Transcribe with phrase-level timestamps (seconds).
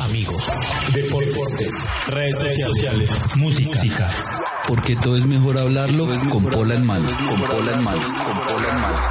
[0.00, 0.46] Amigos,
[0.94, 4.10] deportes, redes sociales, música.
[4.66, 8.68] Porque todo es mejor hablarlo con pola en manos, con pola en manos, con pola
[8.70, 9.08] en manos.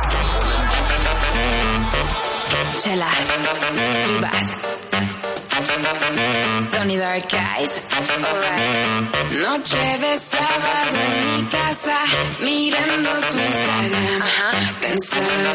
[2.79, 3.07] Chela,
[4.07, 4.57] Rivas,
[5.83, 9.31] Tony Dark Eyes, alright.
[9.41, 11.97] Noche de sábado en mi casa,
[12.39, 14.21] mirando tu Instagram,
[14.79, 15.49] pensando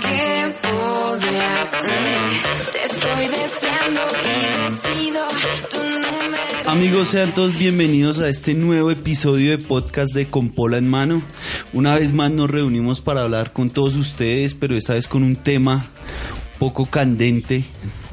[0.00, 2.72] qué podría hacer.
[2.72, 5.28] Te estoy deseando y decido
[5.70, 6.70] tu número.
[6.70, 11.22] Amigos, sean todos bienvenidos a este nuevo episodio de podcast de Con Pola en Mano.
[11.72, 15.36] Una vez más nos reunimos para hablar con todos ustedes, pero esta vez con un
[15.36, 15.86] tema
[16.58, 17.64] poco candente,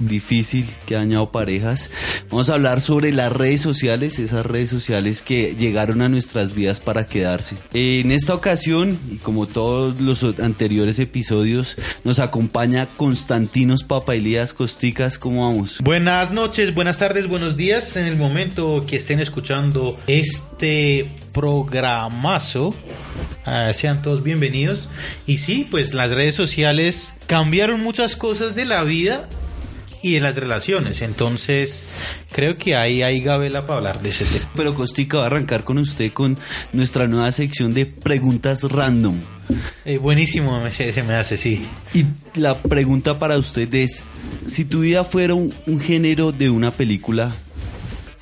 [0.07, 1.89] difícil, que ha dañado parejas.
[2.29, 6.79] Vamos a hablar sobre las redes sociales, esas redes sociales que llegaron a nuestras vidas
[6.79, 7.55] para quedarse.
[7.73, 15.17] En esta ocasión, y como todos los anteriores episodios, nos acompaña Constantinos Papailías Costicas.
[15.17, 15.79] ¿Cómo vamos?
[15.81, 17.95] Buenas noches, buenas tardes, buenos días.
[17.95, 22.75] En el momento que estén escuchando este programazo,
[23.45, 24.89] ah, sean todos bienvenidos.
[25.25, 29.27] Y sí, pues las redes sociales cambiaron muchas cosas de la vida
[30.03, 31.01] y de las relaciones.
[31.01, 31.85] Entonces,
[32.31, 34.51] creo que ahí hay Gabela para hablar de ese tema.
[34.55, 36.37] Pero Costica va a arrancar con usted con
[36.73, 39.19] nuestra nueva sección de preguntas random.
[39.85, 41.65] Eh, buenísimo, me- se, se me hace, sí.
[41.93, 42.05] Y
[42.39, 44.03] la pregunta para usted es,
[44.47, 47.31] si tu vida fuera un, un género de una película,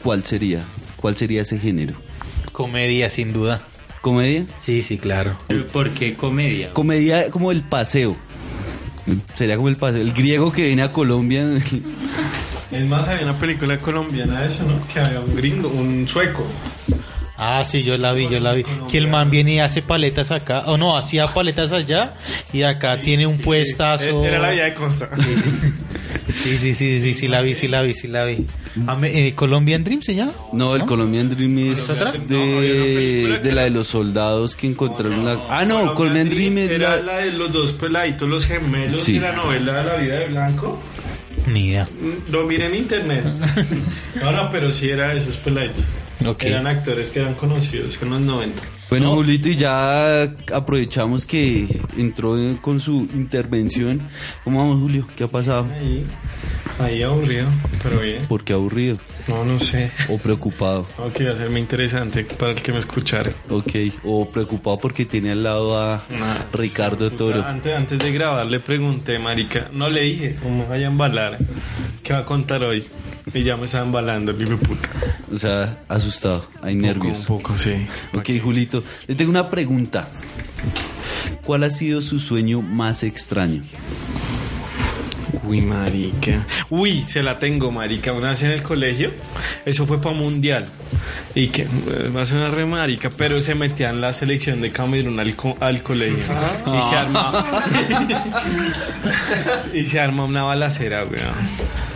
[0.04, 0.64] ¿cuál sería?
[0.98, 1.94] ¿Cuál sería ese género?
[2.52, 3.62] Comedia, sin duda.
[4.02, 4.46] ¿Comedia?
[4.60, 5.38] Sí, sí, claro.
[5.74, 6.72] ¿Por qué comedia?
[6.74, 8.16] Comedia como el paseo.
[9.36, 10.02] Sería como el paseo.
[10.02, 11.46] El griego que viene a Colombia.
[12.72, 14.88] Es más, había una película colombiana de eso, ¿no?
[14.94, 16.46] Que había un gringo, un sueco.
[17.42, 18.66] Ah, sí, yo la vi, yo la vi.
[18.92, 20.64] Que el man viene y hace paletas acá.
[20.66, 22.14] O no, hacía paletas allá
[22.52, 24.26] y acá tiene un puestazo.
[24.26, 25.10] Era la vida de Consta.
[26.44, 28.46] Sí, sí, sí, sí, sí, la vi, sí la vi, sí la vi.
[29.04, 30.32] Eh, Colombian Dream se llama.
[30.54, 31.88] No, el Colombian Dream es
[32.28, 35.40] de, de la de los soldados que encontraron la...
[35.50, 37.02] Ah, no, Colombian Dream es Era la...
[37.02, 39.14] la de los dos peladitos, los gemelos Sí.
[39.14, 40.80] de la novela de la vida de Blanco.
[41.48, 41.86] Ni idea.
[41.86, 43.24] Mm, Lo miré en internet.
[44.22, 45.84] No, no, pero sí era esos peladitos.
[46.40, 48.62] Eran actores que eran conocidos en los 90.
[48.90, 50.24] Bueno, Julito, y ya
[50.54, 51.68] aprovechamos que
[51.98, 54.02] entró con su intervención.
[54.44, 55.08] ¿Cómo vamos, Julio?
[55.16, 55.68] ¿Qué ha pasado?
[55.80, 56.04] Ahí,
[56.80, 57.48] ahí aburrido,
[57.84, 58.26] pero bien.
[58.26, 59.92] ¿Por qué aburrido No, no sé.
[60.10, 60.88] o preocupado?
[60.98, 63.32] No, quería hacerme interesante para el que me escuchara.
[63.52, 63.74] Ok,
[64.06, 67.46] o preocupado porque tiene al lado a Nah, Ricardo puta, Toro.
[67.46, 71.38] Antes, antes de grabar le pregunté, marica, no le dije, ¿cómo vaya a embalar?
[72.02, 72.84] ¿Qué va a contar hoy?
[73.34, 74.90] Y ya me estaba embalando, el hijo de puta.
[75.34, 77.20] O sea, asustado, hay nervios.
[77.22, 77.88] Un poco, sí.
[78.14, 80.08] Ok, Julito, le tengo una pregunta.
[81.46, 83.64] ¿Cuál ha sido su sueño más extraño?
[85.44, 86.46] Uy, marica.
[86.70, 88.14] Uy, se la tengo, marica.
[88.14, 89.12] Una vez en el colegio,
[89.66, 90.66] eso fue para mundial.
[91.34, 94.72] Y que eh, va a sonar re marica, pero se metía en la selección de
[94.72, 96.24] Camerún al, co- al colegio.
[96.68, 97.46] Y se arma.
[99.74, 101.89] y se arma una balacera, weón.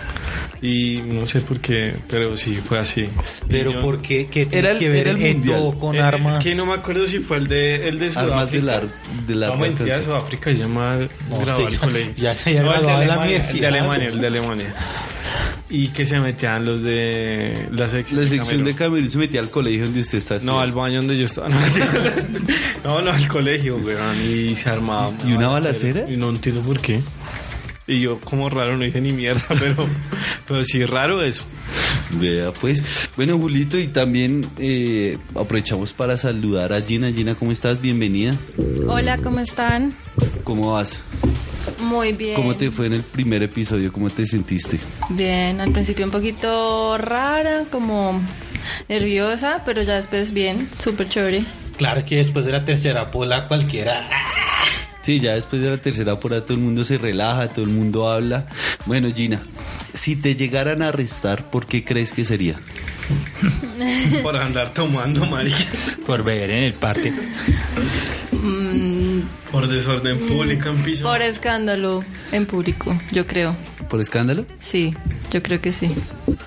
[0.66, 3.09] Y no sé por qué, pero sí, fue así.
[3.50, 4.25] Pero yo- ¿por qué?
[4.28, 5.78] ¿Qué tiene Era el- que ver era el esto mundial.
[5.78, 6.38] con Eh, armas?
[6.38, 8.34] Es que no me acuerdo si fue el de, el de Sudáfrica.
[8.34, 8.81] Armas de la,
[9.28, 10.01] de la no, mentira.
[10.01, 12.13] Sudáfrica ya me No, ya- colegio.
[12.16, 13.46] ya se había No, el de graduado de Alemania.
[13.51, 14.75] El de Alemania, el de Alemania.
[15.69, 18.74] Y que se metían los de la sección, La sección de.
[18.74, 20.38] Camerún se metía al colegio donde usted está.
[20.40, 21.50] No, al baño donde yo estaba.
[22.85, 24.22] No, no, al colegio, weón.
[24.30, 25.12] Y se armaba.
[25.25, 26.09] ¿Y una balacera?
[26.09, 27.01] Y no entiendo por qué.
[27.86, 29.86] Y yo, como raro, no hice ni mierda, pero,
[30.48, 31.44] pero sí, raro eso.
[32.12, 32.84] Vea, pues.
[33.16, 37.12] Bueno, Julito, y también eh, aprovechamos para saludar a Gina.
[37.12, 37.81] Gina, ¿cómo estás?
[37.81, 38.36] Bienvenida.
[38.88, 39.94] Hola, ¿cómo están?
[40.44, 41.00] ¿Cómo vas?
[41.80, 42.36] Muy bien.
[42.36, 43.92] ¿Cómo te fue en el primer episodio?
[43.92, 44.80] ¿Cómo te sentiste?
[45.10, 48.22] Bien, al principio un poquito rara, como
[48.88, 51.44] nerviosa, pero ya después bien, súper chévere.
[51.78, 54.07] Claro que después de la tercera pola cualquiera.
[55.04, 58.10] Sí, ya después de la tercera por todo el mundo se relaja, todo el mundo
[58.10, 58.48] habla.
[58.86, 59.42] Bueno, Gina,
[59.94, 62.56] si te llegaran a arrestar, ¿por qué crees que sería?
[64.22, 65.58] Por andar tomando, marica.
[66.08, 67.14] Por beber en el parque.
[69.52, 71.04] Por desorden público en piso.
[71.04, 72.02] Por escándalo
[72.32, 73.56] en público, yo creo.
[73.90, 74.46] ¿Por escándalo?
[74.56, 74.96] Sí,
[75.30, 75.90] yo creo que sí.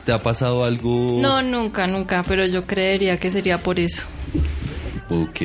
[0.06, 1.19] ¿Te ha pasado algo?
[1.20, 4.06] No, nunca, nunca, pero yo creería que sería por eso.
[5.11, 5.41] Ok.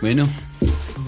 [0.00, 0.28] Bueno,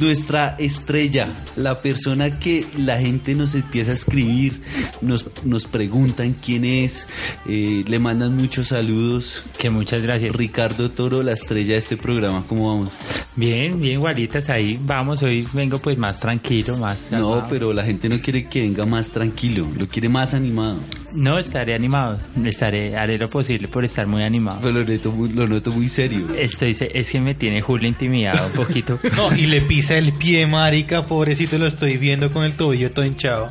[0.01, 4.63] nuestra estrella, la persona que la gente nos empieza a escribir,
[5.01, 7.07] nos, nos preguntan quién es,
[7.47, 9.45] eh, le mandan muchos saludos.
[9.59, 10.35] Que muchas gracias.
[10.35, 12.91] Ricardo Toro, la estrella de este programa, ¿cómo vamos?
[13.37, 14.79] Bien, bien, igualitas ahí.
[14.83, 17.09] Vamos, hoy vengo pues más tranquilo, más...
[17.11, 17.47] No, calmado.
[17.51, 20.79] pero la gente no quiere que venga más tranquilo, lo quiere más animado.
[21.15, 22.19] No, estaré animado.
[22.45, 24.59] Estaré, haré lo posible por estar muy animado.
[24.63, 26.27] Pero lo noto muy, lo noto muy serio.
[26.37, 28.99] Estoy, se- es que me tiene Julio intimidado un poquito.
[29.17, 33.05] No, y le pisa el pie, marica, pobrecito, lo estoy viendo con el tobillo todo
[33.05, 33.49] hinchado.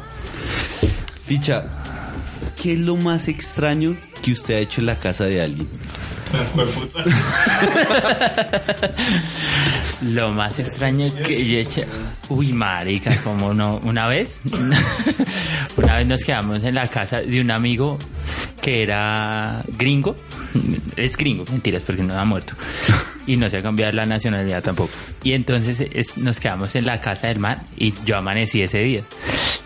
[1.25, 1.65] Ficha,
[2.61, 5.67] ¿qué es lo más extraño que usted ha hecho en la casa de alguien?
[10.01, 11.87] Lo más extraño que yo he.
[12.29, 13.79] Uy, marica, como no...
[13.83, 14.41] Una vez...
[15.77, 17.97] Una vez nos quedamos en la casa de un amigo
[18.61, 20.15] que era gringo.
[20.95, 22.53] Es gringo, mentiras, porque no ha muerto.
[23.29, 24.91] Y no se ha cambiado la nacionalidad tampoco.
[25.23, 29.01] Y entonces es- nos quedamos en la casa del man y yo amanecí ese día.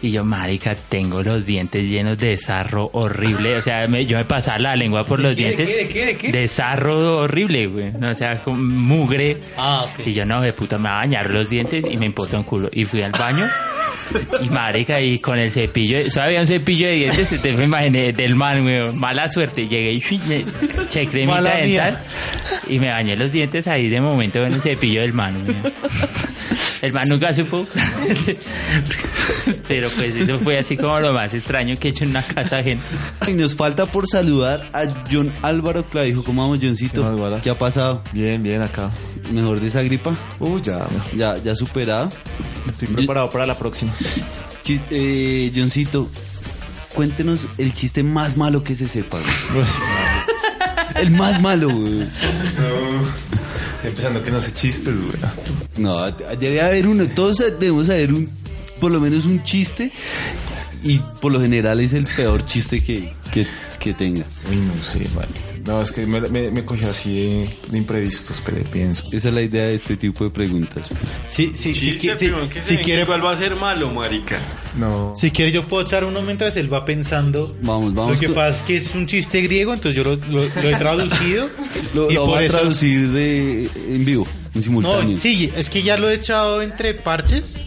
[0.02, 3.56] Y yo, marica, tengo los dientes llenos de sarro horrible.
[3.58, 5.70] O sea, me- yo me pasaba la lengua por los qué, de dientes.
[5.70, 6.32] qué, de qué, de qué?
[6.34, 7.92] De sarro horrible, güey.
[7.94, 9.38] No, o sea, con mugre.
[9.58, 9.86] Ah.
[10.06, 12.44] Y yo, no, de puta, me va a bañar los dientes y me importa un
[12.44, 12.68] culo.
[12.74, 13.46] Y fui al baño.
[14.42, 18.36] Y marica, y con el cepillo, había un cepillo de dientes, entonces me imaginé del
[18.36, 22.04] man, güey, mala suerte, llegué y eché cremita dental mía.
[22.68, 25.56] y me bañé los dientes ahí de momento con el cepillo del man, güey.
[26.84, 27.66] El man nunca supo,
[29.68, 32.58] pero pues eso fue así como lo más extraño que he hecho en una casa
[32.60, 32.82] ajena.
[33.26, 36.24] Y nos falta por saludar a John Álvaro Clavijo.
[36.26, 37.02] ¿Cómo vamos, Johncito?
[37.02, 37.44] ¿Qué más, Wallace?
[37.44, 38.02] ¿Qué ha pasado?
[38.12, 38.92] Bien, bien acá.
[39.32, 40.14] ¿Mejor de esa gripa?
[40.40, 40.86] Uh, ya.
[41.16, 42.10] ¿Ya, ya superado?
[42.70, 43.94] Estoy preparado para la próxima.
[44.64, 46.10] Chi- eh, Johncito,
[46.94, 49.20] cuéntenos el chiste más malo que se sepa.
[50.96, 52.02] el más malo, güey.
[52.02, 53.33] Estoy
[53.84, 55.18] empezando que no sé chistes, güey.
[55.78, 57.06] No, debe haber uno.
[57.08, 58.28] Todos debemos saber un,
[58.80, 59.92] por lo menos un chiste.
[60.84, 63.48] Y por lo general es el peor chiste que, que,
[63.80, 64.26] que tenga.
[64.50, 65.53] Uy, no sé, vale.
[65.66, 69.06] No, es que me, me, me cogió así de, de imprevistos, pero pienso.
[69.14, 70.90] Esa es la idea de este tipo de preguntas.
[71.30, 72.30] Sí, sí, sí, que si
[72.62, 74.40] se quiere, igual va a ser malo, marica.
[74.78, 75.14] No.
[75.16, 77.56] si quiere yo puedo echar uno mientras él va pensando.
[77.62, 80.44] Vamos, vamos Lo que pasa es que es un chiste griego, entonces yo lo, lo-
[80.62, 81.50] lo he traducido.
[81.94, 85.04] Lo, y lo por va a eso- traducir de, en vivo, en simultáneo.
[85.04, 87.66] No, sí, es que ya lo he echado entre parches.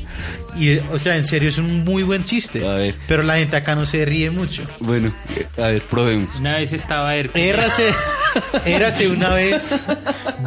[0.58, 2.66] Y, o sea, en serio es un muy buen chiste.
[2.66, 2.94] A ver.
[3.06, 4.62] Pero la gente acá no se ríe mucho.
[4.80, 6.34] Bueno, eh, a ver, probemos.
[6.40, 7.46] Una vez estaba Hércules.
[7.46, 7.94] Érase,
[8.64, 9.74] érase una vez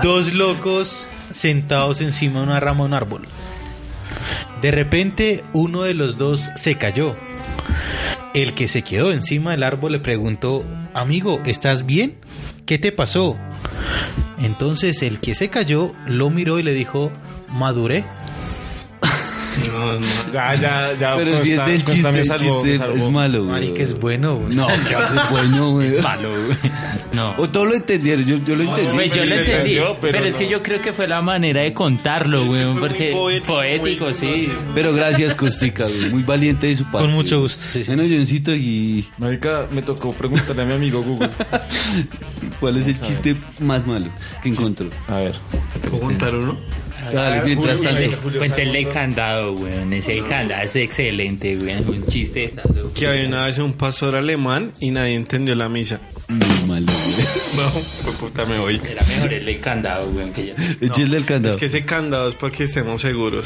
[0.01, 3.27] dos locos sentados encima de una rama de un árbol.
[4.61, 7.15] De repente uno de los dos se cayó.
[8.33, 12.17] El que se quedó encima del árbol le preguntó, amigo, ¿estás bien?
[12.65, 13.37] ¿Qué te pasó?
[14.37, 17.11] Entonces el que se cayó lo miró y le dijo,
[17.49, 18.05] maduré.
[19.67, 20.07] No, no.
[20.31, 21.15] Ya, ya, ya.
[21.15, 23.51] Pero si es del chiste, salvó, chiste es malo, güey.
[23.51, 24.35] Marica, es bueno.
[24.35, 24.55] güey.
[24.55, 25.87] No, que es bueno, güey.
[25.87, 26.57] Es malo, güey.
[27.13, 27.35] No.
[27.37, 28.93] O todos lo entendieron, yo, yo lo entendí.
[28.93, 31.73] Pues yo lo entendí, pero, pero es que yo creo que fue la manera de
[31.73, 34.25] contarlo, sí, güey, porque poético, poético, sí.
[34.25, 34.49] no sé.
[34.75, 36.09] Pero gracias, Costica, güey.
[36.09, 37.07] Muy valiente de su parte.
[37.07, 37.93] Con mucho gusto, sí, sí.
[37.93, 41.29] Bueno, Johncito, ¿y Marica, me tocó preguntarle a mi amigo Google.
[42.59, 44.07] cuál es el chiste más malo
[44.41, 44.87] que encontró?
[45.07, 45.35] A ver.
[45.89, 46.57] ¿Puedo contar uno?
[47.13, 48.17] Dale, mientras tanto.
[48.37, 49.73] Cuéntenle el candado, güey.
[49.93, 51.75] Ese candado es excelente, güey.
[51.75, 52.93] Un chiste esazo.
[52.93, 55.99] Que había una vez un pastor alemán y nadie entendió la misa.
[56.27, 57.27] Muy malo, güey.
[57.57, 57.71] No,
[58.03, 58.81] pues puta me voy.
[58.89, 61.55] Era mejor el del candado, güey, que el candado.
[61.55, 63.45] Es que ese candado es para que estemos seguros.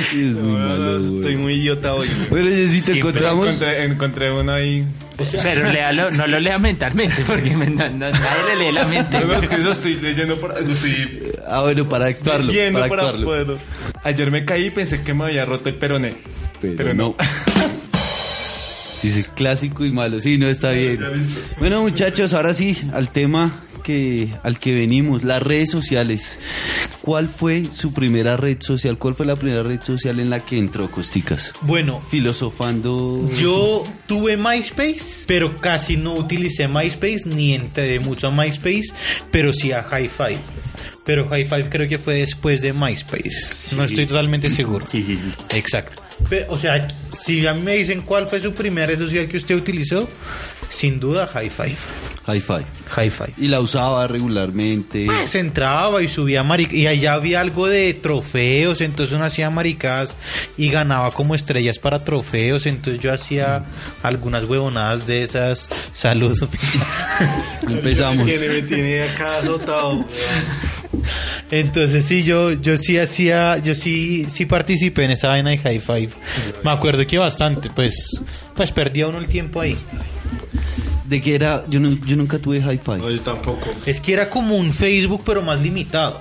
[0.00, 2.08] Es muy malo, Estoy muy idiota hoy.
[2.30, 3.46] Bueno, Johncito, Sí, pero encontramos...
[3.46, 4.86] Encontré, encontré uno ahí.
[5.42, 9.18] Pero léalo, no lo lea mentalmente, porque me- no- no- nadie le lee la mente.
[9.20, 10.60] No, no, es que yo estoy leyendo para.
[10.60, 12.52] Estoy Ah, bueno, para actuarlo.
[12.52, 13.26] viendo para para, actuarlo.
[13.26, 13.58] poderlo.
[14.04, 16.14] Ayer me caí y pensé que me había roto el peroné.
[16.60, 17.16] Pero, no.
[19.02, 20.20] Dice clásico y malo.
[20.20, 20.98] Sí, no está bien.
[21.58, 23.52] Bueno, muchachos, ahora sí, al tema
[23.88, 26.38] que al que venimos, las redes sociales.
[27.00, 28.98] ¿Cuál fue su primera red social?
[28.98, 31.54] ¿Cuál fue la primera red social en la que entró Costicas?
[31.62, 33.26] Bueno, Filosofando.
[33.40, 38.92] Yo tuve MySpace, pero casi no utilicé MySpace ni entré mucho a MySpace,
[39.30, 40.36] pero sí a Hi-Fi.
[41.08, 43.74] Pero Hi-Fi creo que fue después de MySpace.
[43.76, 44.84] No estoy totalmente seguro.
[44.86, 45.56] Sí, sí, sí.
[45.56, 46.02] Exacto.
[46.28, 46.86] Pe- O sea,
[47.18, 50.06] si a mí me dicen cuál fue su primera red social que usted utilizó,
[50.68, 51.76] sin duda High Five.
[52.26, 52.64] High five.
[52.90, 53.32] High Five.
[53.38, 55.06] Y la usaba regularmente.
[55.06, 60.14] Pues entraba y subía maric y allá había algo de trofeos, entonces uno hacía maricadas
[60.58, 63.64] y ganaba como estrellas para trofeos, entonces yo hacía
[64.02, 65.70] algunas huevonadas de esas.
[65.94, 66.40] Saludos.
[67.66, 68.26] Empezamos.
[68.26, 70.04] Tiene, me tiene acá azotado.
[71.50, 75.80] Entonces sí, yo, yo sí hacía, yo sí, sí participé en esa vaina de High
[75.80, 76.10] Five.
[76.64, 78.20] Me acuerdo que bastante, pues,
[78.54, 79.76] pues perdía uno el tiempo ahí.
[81.06, 82.98] De que era, yo, no- yo nunca tuve high five.
[82.98, 83.70] No, yo tampoco.
[83.86, 86.20] Es que era como un Facebook, pero más limitado.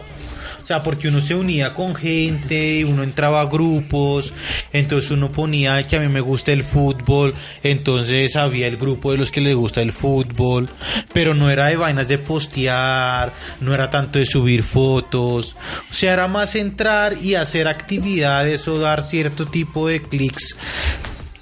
[0.67, 4.33] O sea, porque uno se unía con gente, uno entraba a grupos,
[4.73, 7.33] entonces uno ponía que a mí me gusta el fútbol,
[7.63, 10.67] entonces había el grupo de los que les gusta el fútbol,
[11.13, 13.31] pero no era de vainas de postear,
[13.61, 15.55] no era tanto de subir fotos,
[15.89, 20.57] o sea, era más entrar y hacer actividades o dar cierto tipo de clics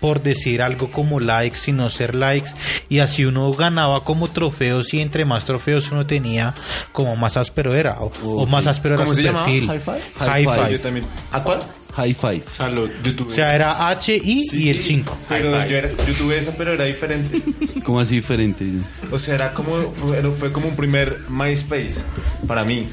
[0.06, 2.52] por decir algo como likes y no ser likes
[2.90, 6.54] y así uno ganaba como trofeos y entre más trofeos uno tenía
[6.92, 10.02] como más áspero era o, o más áspero era ¿Cómo su perfil ¿High five?
[10.20, 10.72] High High five.
[10.74, 11.06] Yo también.
[11.32, 11.60] ¿A cuál?
[11.96, 12.44] High five.
[12.56, 12.90] Salud.
[13.04, 13.32] Yo tuve.
[13.32, 15.70] o sea era H I Sí, y el sí, 5 Pero High five.
[15.72, 17.42] yo, era- yo tuve esa, pero era diferente.
[17.84, 18.66] ¿Cómo así diferente?
[19.12, 22.04] O sea, era como, fue, fue como un primer MySpace
[22.48, 22.88] para mí.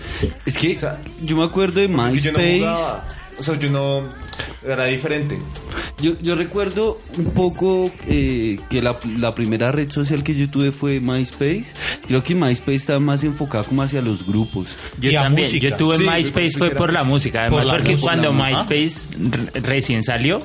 [0.46, 2.32] Es que O sea, yo me acuerdo de Es que
[3.42, 4.02] O sea, yo no.
[4.64, 5.38] Era diferente.
[6.00, 10.70] Yo, yo recuerdo un poco eh, que la, la primera red social que yo tuve
[10.70, 11.66] fue MySpace.
[12.06, 14.68] Creo que MySpace estaba más enfocada como hacia los grupos.
[15.00, 15.68] Yo Y también, música.
[15.68, 18.32] yo tuve Sí, MySpace fue por la música, además Por la porque música, cuando.
[18.32, 20.40] MySpace re- recién salió,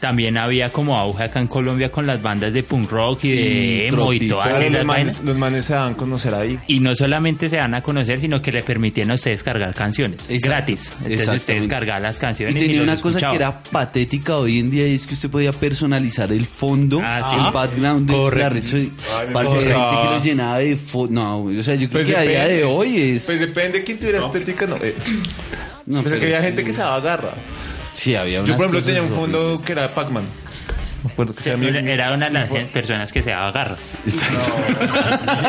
[0.00, 3.42] también había como auge acá en Colombia con las bandas de punk rock y de
[3.42, 4.52] Y emo y todas.
[4.52, 5.24] Los esas manes, vainas.
[5.24, 6.58] los manes se dan a conocer ahí.
[6.66, 10.20] Y no solamente se dan a conocer, sino que le permitían a ustedes cargar canciones
[10.30, 10.48] Exacto.
[10.48, 10.92] gratis.
[11.04, 11.30] Entonces ustedes
[11.64, 11.68] Exactamente.
[12.14, 15.06] Las Y canciones y, tenía una cosa que era patética hoy en día y es
[15.06, 17.36] que usted podía personalizar el fondo, Ah, sí.
[17.46, 19.90] el background de la red gustaba.
[19.90, 21.10] gente que lo llenaba de fotos.
[21.10, 23.24] No, o sea, yo creo Pues que a día de hoy es.
[23.26, 24.76] Pues depende de quién tuviera estética, no.
[24.76, 24.94] Eh,
[25.86, 27.30] no, pues pero que había gente que se daba garra.
[27.92, 30.24] Sí, había Yo, por ejemplo, tenía un fondo que era Pac-Man.
[31.04, 33.76] Me acuerdo que Sí, sea mi- Era una de las personas que se daba garra.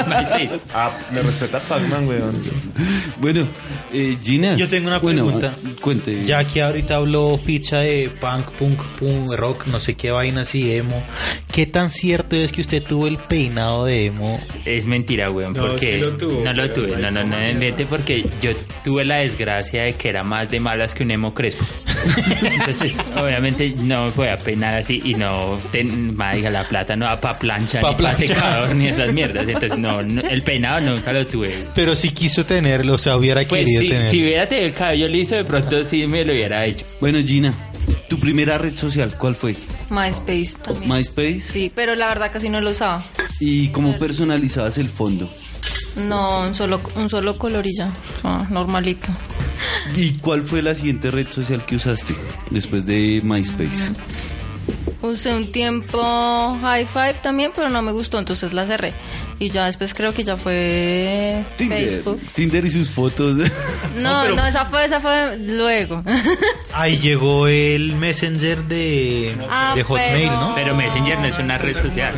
[0.07, 0.61] MySpace.
[0.73, 2.43] Ah, me respeta Pac-Man, weón.
[3.17, 3.47] Bueno,
[3.93, 4.55] eh, Gina.
[4.55, 5.53] Yo tengo una bueno, pregunta.
[5.81, 6.25] Cuente.
[6.25, 10.75] Ya que ahorita habló ficha de punk, punk, punk, rock, no sé qué vainas y
[10.75, 11.01] emo.
[11.51, 14.39] ¿Qué tan cierto es que usted tuvo el peinado de emo?
[14.65, 17.51] Es mentira, weón, No, porque sí lo tuvo, no lo tuve, no, no, no me
[17.51, 18.51] invente porque yo
[18.83, 21.65] tuve la desgracia de que era más de malas que un emo crespo.
[22.59, 27.37] Entonces, obviamente no me podía peinar así y no, ten, la plata no va pa'
[27.39, 28.17] plancha, Pa' ni plancha.
[28.21, 29.47] pa' secador, ni esas mierdas.
[29.47, 31.53] Entonces, no, no, el peinado nunca lo tuve.
[31.75, 34.11] Pero si quiso tenerlo, o sea, hubiera Pues querido si, tenerlo.
[34.11, 36.85] si hubiera tenido el cabello liso, de pronto sí me lo hubiera hecho.
[36.99, 37.53] Bueno, Gina,
[38.09, 39.55] tu primera red social, ¿cuál fue?
[39.89, 40.91] MySpace también.
[40.91, 41.39] MySpace.
[41.41, 43.03] Sí, pero la verdad casi no lo usaba.
[43.39, 45.29] ¿Y cómo personalizabas el fondo?
[46.07, 47.91] No, un solo, un solo color y ya.
[48.17, 49.09] O sea, normalito.
[49.95, 52.13] ¿Y cuál fue la siguiente red social que usaste
[52.49, 53.91] después de MySpace?
[55.01, 58.91] Usé un tiempo High Five también, pero no me gustó, entonces la cerré.
[59.37, 61.87] Y ya después creo que ya fue Tinder.
[61.89, 62.21] Facebook.
[62.33, 63.37] Tinder y sus fotos.
[63.97, 66.03] No, no, esa fue, esa fue luego.
[66.73, 70.55] Ahí llegó el Messenger de, Ah, de Hotmail, pero- ¿no?
[70.55, 72.13] Pero Messenger no es una red social.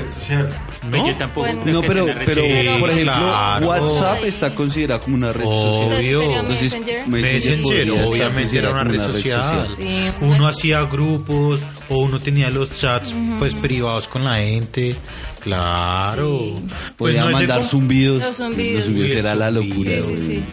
[0.90, 1.40] Pues yo tampoco.
[1.48, 1.62] Bueno.
[1.66, 2.80] no, que pero, red pero social.
[2.80, 3.68] por ejemplo, Claro.
[3.68, 6.00] WhatsApp está considerada como una red social.
[6.00, 6.22] Obvio.
[6.40, 7.08] Entonces, ¿sería Messenger?
[7.08, 9.78] Messenger, obviamente era una red considerada como social.
[9.80, 10.26] Sí.
[10.26, 14.96] Uno hacía grupos o uno tenía los chats pues privados con la gente.
[15.40, 16.40] Claro.
[16.40, 16.56] Sí.
[16.98, 18.24] Pues Podía no es de mandar com- zumbidos.
[18.24, 18.86] Los zumbidos.
[19.12, 19.68] era la Zumbidos.
[19.78, 19.92] locura.
[19.92, 20.26] Sí, sí, güey.
[20.38, 20.44] sí.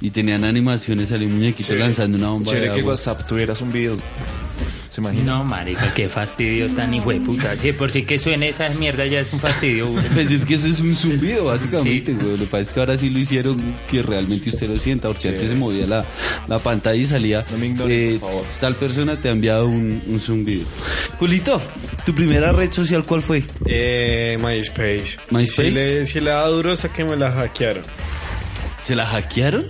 [0.00, 2.92] Y tenían animaciones, salió un muñequito lanzando una bomba de Chévere que agua.
[2.92, 3.96] WhatsApp tuviera video.
[4.94, 5.24] ¿Se imagina?
[5.38, 7.56] No, marica, qué fastidio tan hijo de puta.
[7.58, 9.88] Sí, por si que suene esa mierda ya es un fastidio.
[9.88, 10.04] güey.
[10.10, 12.16] Pues es que eso es un zumbido, básicamente, Sí.
[12.20, 12.32] güey.
[12.32, 13.56] Lo que pasa es que ahora sí lo hicieron
[13.90, 16.04] que realmente usted lo sienta, porque antes se movía la,
[16.46, 17.44] la pantalla y salía.
[17.50, 18.44] No me ignore, por favor.
[18.60, 20.64] Tal persona te ha enviado un, un zumbido.
[21.18, 21.60] Julito,
[22.06, 23.42] ¿tu primera red social cuál fue?
[23.66, 25.16] Eh, MySpace.
[25.30, 25.46] ¿MySpace?
[25.64, 27.82] Si le, si le da duro hasta que me la hackearon.
[28.80, 29.64] ¿Se la hackearon?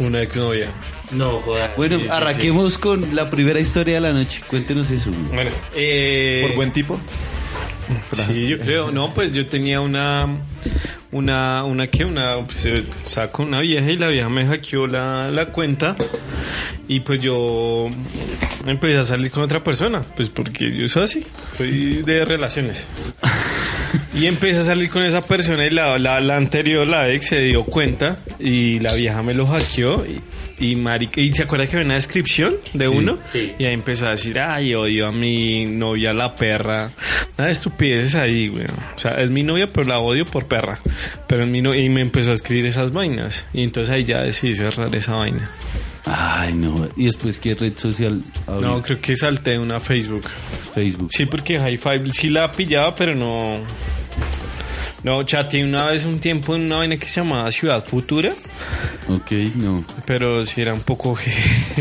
[0.00, 0.68] Una exnovia.
[1.12, 1.74] No, jodas.
[1.76, 2.08] Bueno, sí, sí.
[2.10, 4.42] arranquemos con la primera historia de la noche.
[4.46, 5.10] Cuéntenos eso.
[5.10, 5.22] güey.
[5.36, 7.00] Bueno, eh, Por buen tipo.
[8.12, 8.90] Sí, yo creo.
[8.90, 10.26] No, pues yo tenía una.
[11.10, 15.30] Una, una que una, pues, eh, saco una vieja y la vieja me hackeó la,
[15.30, 15.96] la cuenta
[16.86, 17.88] y pues yo
[18.66, 22.86] empecé a salir con otra persona, pues porque yo soy así, soy de relaciones.
[24.12, 27.38] Y empecé a salir con esa persona y la, la, la anterior, la ex, se
[27.40, 30.20] dio cuenta y la vieja me lo hackeó y,
[30.60, 32.94] Y marica, y se acuerda que había una descripción de Sí.
[32.96, 33.52] uno Sí.
[33.58, 36.90] y ahí empezó a decir, ay, odio a mi novia la perra.
[37.36, 38.64] Nada de estupideces ahí, güey.
[38.64, 40.80] O sea, es mi novia, pero la odio por perra.
[41.28, 43.44] Pero es mi no y me empezó a escribir esas vainas.
[43.52, 45.48] Y entonces ahí ya decidí cerrar esa vaina.
[46.06, 46.88] Ay, no.
[46.96, 48.68] ¿Y después qué red social abrió?
[48.68, 50.24] No, creo que salté una Facebook.
[50.74, 51.08] Facebook.
[51.12, 53.52] Sí, porque High Five sí la pillaba, pero no.
[55.08, 58.30] No, chateé una vez un tiempo en una vaina que se llamaba Ciudad Futura,
[59.08, 59.82] Ok, no.
[60.04, 61.16] pero sí era un poco.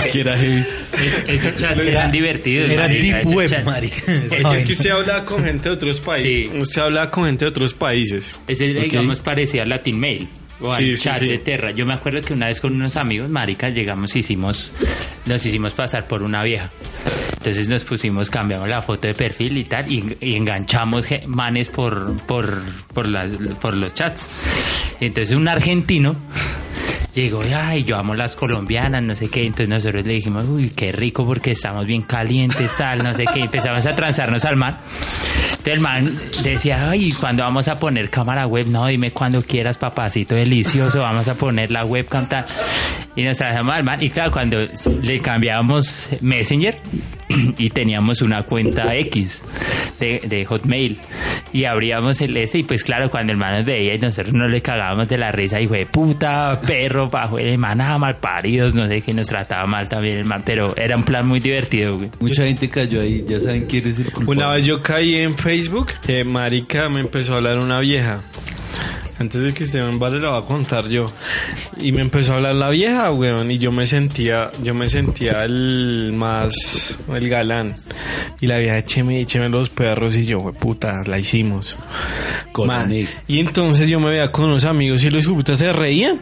[0.00, 0.64] Porque era heavy.
[1.28, 2.68] Esos chats eran divertidos.
[2.70, 4.12] Era marica, deep esos web, chats- marica.
[4.12, 6.50] Ese- es que usted hablaba con gente de otros países.
[6.50, 6.58] Sí.
[6.58, 8.40] Usted hablaba con gente de otros países.
[8.48, 10.28] Ese, digamos, parecía Latin Mail.
[10.60, 11.26] O al Sí, sí, chat sí.
[11.28, 11.70] de Terra.
[11.70, 14.72] Yo me acuerdo que una vez con unos amigos, maricas, llegamos y hicimos,
[15.26, 16.70] nos hicimos pasar por una vieja.
[17.42, 22.62] Entonces nos pusimos, cambiamos la foto de perfil y tal, y, enganchamos manes por, por,
[22.94, 24.28] por, los chats.
[25.00, 26.14] Entonces un argentino
[27.12, 29.44] llegó, ay, yo amo las colombianas, no sé qué.
[29.44, 33.40] Entonces nosotros le dijimos, uy, qué rico porque estamos bien calientes, tal, no sé qué.
[33.40, 34.78] Empezamos a transarnos al man.
[35.50, 38.68] Entonces el man decía, ay, ¿cuándo vamos a poner cámara web?
[38.68, 42.46] No, dime cuando quieras, papacito delicioso, vamos a poner la webcam tal.
[43.14, 44.02] Y nos transamos al man.
[44.02, 44.58] Y claro, cuando
[45.02, 46.76] le cambiábamos Messenger
[47.58, 49.42] y teníamos una cuenta X
[49.98, 50.98] de, de Hotmail
[51.52, 54.50] y abríamos el ese y pues claro, cuando el man nos veía y nosotros nos
[54.50, 58.74] le cagábamos de la risa y fue puta, perro, bajo el man, ah, mal paridos,
[58.74, 61.98] no sé qué, nos trataba mal también el man, pero era un plan muy divertido,
[61.98, 62.10] güey.
[62.20, 63.24] Mucha gente cayó ahí.
[63.28, 64.42] Ya saben quién es el culpable.
[64.42, 68.20] Una vez yo caí en Facebook, que marica me empezó a hablar una vieja.
[69.22, 71.06] Antes de que Esteban Vale la va a contar yo.
[71.80, 73.50] Y me empezó a hablar la vieja, weón.
[73.50, 77.76] Y yo me sentía, yo me sentía el más, el galán.
[78.40, 80.14] Y la vieja, écheme, écheme los perros.
[80.16, 81.76] Y yo, we puta, la hicimos.
[82.68, 82.84] Ma-
[83.28, 86.20] Y entonces yo me veía con unos amigos y los putas se reían.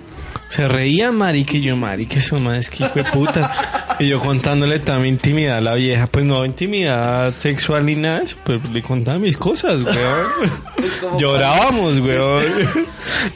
[0.51, 3.97] Se reían, marica, y yo, marica, esos más que hijo de puta.
[4.01, 8.25] Y yo contándole mi intimidad a la vieja, pues no intimidad sexual ni nada de
[8.25, 11.19] eso, pero le contaba mis cosas, weón.
[11.19, 12.43] Llorábamos, weón.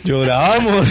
[0.04, 0.86] Llorábamos.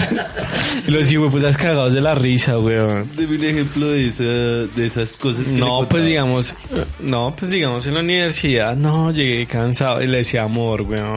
[0.88, 3.10] Y los hijos de putas cagados de la risa, weón.
[3.16, 6.56] Deme un ejemplo de, esa, de esas cosas que No, pues digamos,
[7.00, 11.16] no, pues digamos en la universidad, no, llegué cansado y le decía amor, weón.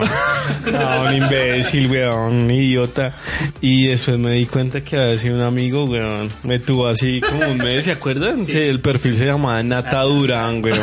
[0.71, 3.13] No, un imbécil, weón, un idiota.
[3.61, 6.29] Y después me di cuenta que había sido un amigo, weón.
[6.43, 8.45] Me tuvo así como un mes, ¿se acuerdan?
[8.45, 10.79] Sí, el perfil se llamaba Nata Durán, weón.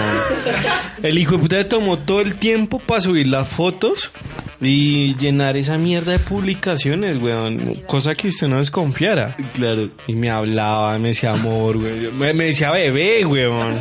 [1.03, 4.11] El hijo de puta tomó todo el tiempo para subir las fotos
[4.61, 7.75] y llenar esa mierda de publicaciones, weón.
[7.87, 9.37] Cosa que usted no desconfiara.
[9.55, 9.89] Claro.
[10.07, 12.11] Y me hablaba, me decía amor, güey.
[12.13, 13.81] Me, me decía bebé, weón.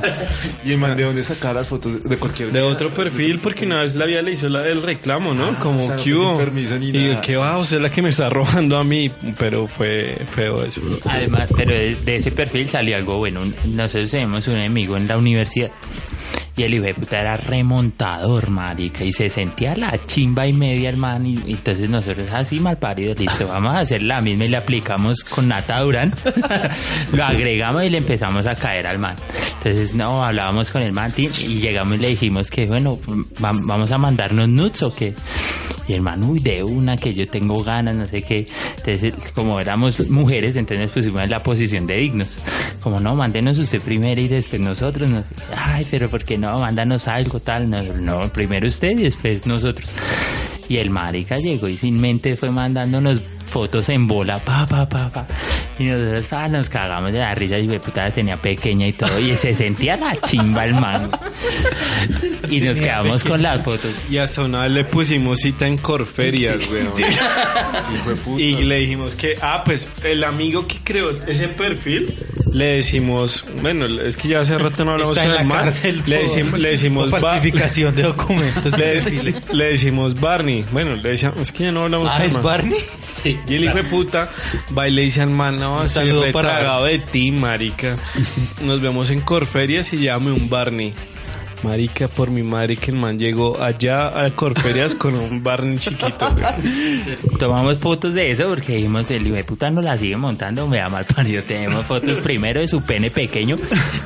[0.66, 3.82] Y el man de dónde sacar las fotos de cualquier De otro perfil, porque una
[3.82, 5.58] vez la vida le hizo la del reclamo, ¿no?
[5.60, 6.38] Como o sea, no hubo.
[6.38, 7.22] sin permiso ni Y nada.
[7.22, 7.58] ¿qué va?
[7.58, 9.10] Usted es la que me está robando a mí.
[9.38, 10.82] Pero fue feo eso.
[11.06, 13.42] Además, pero de, de ese perfil salió algo bueno.
[13.66, 15.70] Nosotros tenemos un enemigo en la universidad.
[16.56, 19.04] Y el hijo de puta era remontador, marica.
[19.04, 21.28] Y se sentía la chimba y media, hermano.
[21.28, 24.58] Y, y entonces nosotros, así mal paridos, listo, vamos a hacer la misma y le
[24.58, 26.14] aplicamos con Nata Durán.
[27.12, 29.16] Lo agregamos y le empezamos a caer al man.
[29.58, 33.00] Entonces, no, hablábamos con el man y llegamos y le dijimos que, bueno,
[33.44, 35.14] va- vamos a mandarnos nuts o qué.
[35.88, 38.48] Y el man, uy, de una que yo tengo ganas, no sé qué.
[38.78, 42.38] Entonces, como éramos mujeres, entonces nos pusimos en la posición de dignos.
[42.82, 45.10] Como, no, mándenos usted primero y después nosotros.
[45.10, 46.43] Nos, Ay, pero ¿por qué no?
[46.52, 47.70] Mándanos algo, tal.
[47.70, 49.92] No, no, primero usted y después nosotros.
[50.70, 53.22] Y el marica llegó y sin mente fue mandándonos
[53.54, 55.28] fotos en bola, pa, pa, pa, pa.
[55.78, 58.94] Y nosotros ah, nos cagamos de la risa y de puta la tenía pequeña y
[58.94, 59.20] todo.
[59.20, 61.10] Y se sentía la chimba el man.
[62.50, 63.92] Y nos quedamos con las fotos.
[64.10, 66.94] Y hasta una vez le pusimos cita en Corferias, weón.
[68.40, 72.14] Y le dijimos que, ah, pues el amigo que creó ese perfil,
[72.54, 75.48] le decimos, bueno, es que ya hace rato no hablamos Está con en la el
[75.48, 75.58] man.
[75.66, 76.04] cárcel.
[76.06, 78.78] Le decimos, le decimos, falsificación de documentos.
[78.78, 80.66] le, le decimos Barney.
[80.72, 82.44] Bueno, le decíamos, es que ya no hablamos Ah, con el ¿es man.
[82.44, 82.80] Barney?
[83.24, 84.30] Sí, Y el hijo de puta
[84.78, 87.96] va y le dice al man, no, para- retragado de ti, marica.
[88.64, 90.94] Nos vemos en Corferias y llame un Barney.
[91.64, 96.30] Marica, por mi madre que el man llegó allá a Corferias con un Barney chiquito,
[96.36, 97.18] güey.
[97.40, 100.78] Tomamos fotos de eso porque dijimos, el hijo de puta no la sigue montando, me
[100.80, 101.42] da mal parido.
[101.44, 103.56] Tenemos fotos primero de su pene pequeño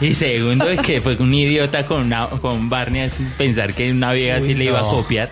[0.01, 4.13] y segundo de que fue un idiota con, una, con un Barney pensar que una
[4.13, 5.31] vieja así le iba a copiar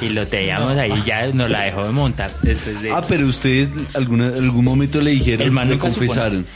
[0.00, 2.92] y lo teníamos ahí ya nos la dejó de montar después de...
[2.92, 6.46] Ah, pero ustedes alguna, algún momento le dijeron, El man le confesaron.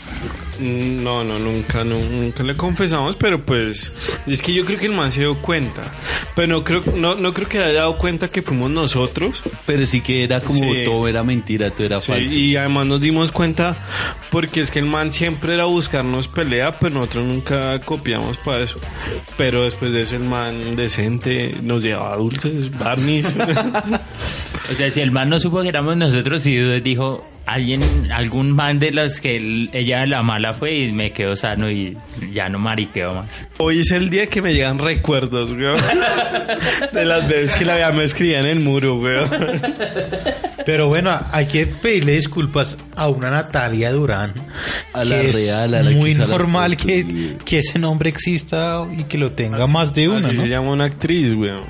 [0.60, 3.92] No, no, nunca, no, nunca le confesamos, pero pues
[4.26, 5.92] es que yo creo que el man se dio cuenta.
[6.34, 9.42] Pero no creo, no, no creo que haya dado cuenta que fuimos nosotros.
[9.66, 10.82] Pero sí que era como Sí.
[10.84, 12.34] todo era mentira, todo era Sí, falso.
[12.34, 13.76] y además nos dimos cuenta
[14.30, 18.78] porque es que el man siempre era buscarnos pelea, pero nosotros nunca copiamos para eso.
[19.36, 23.26] Pero después de eso el man decente nos llevaba dulces, barniz.
[24.70, 28.78] O sea, si el man no supo que éramos nosotros y dijo, alguien, algún man
[28.78, 31.96] de los que él- ella la mala fue y me quedó sano y
[32.32, 33.26] ya no mariqueo más.
[33.56, 35.80] Hoy es el día que me llegan recuerdos, weón.
[36.92, 39.30] De las veces que la vea me escribía en el muro, weón.
[40.66, 44.34] Pero bueno, hay que pedirle disculpas a una Natalia Durán.
[44.92, 47.38] A la que es real, a la que muy normal que, güey.
[47.38, 50.42] que ese nombre exista y que lo tenga más de una, Así ¿no?
[50.42, 51.64] se llama una actriz, weón.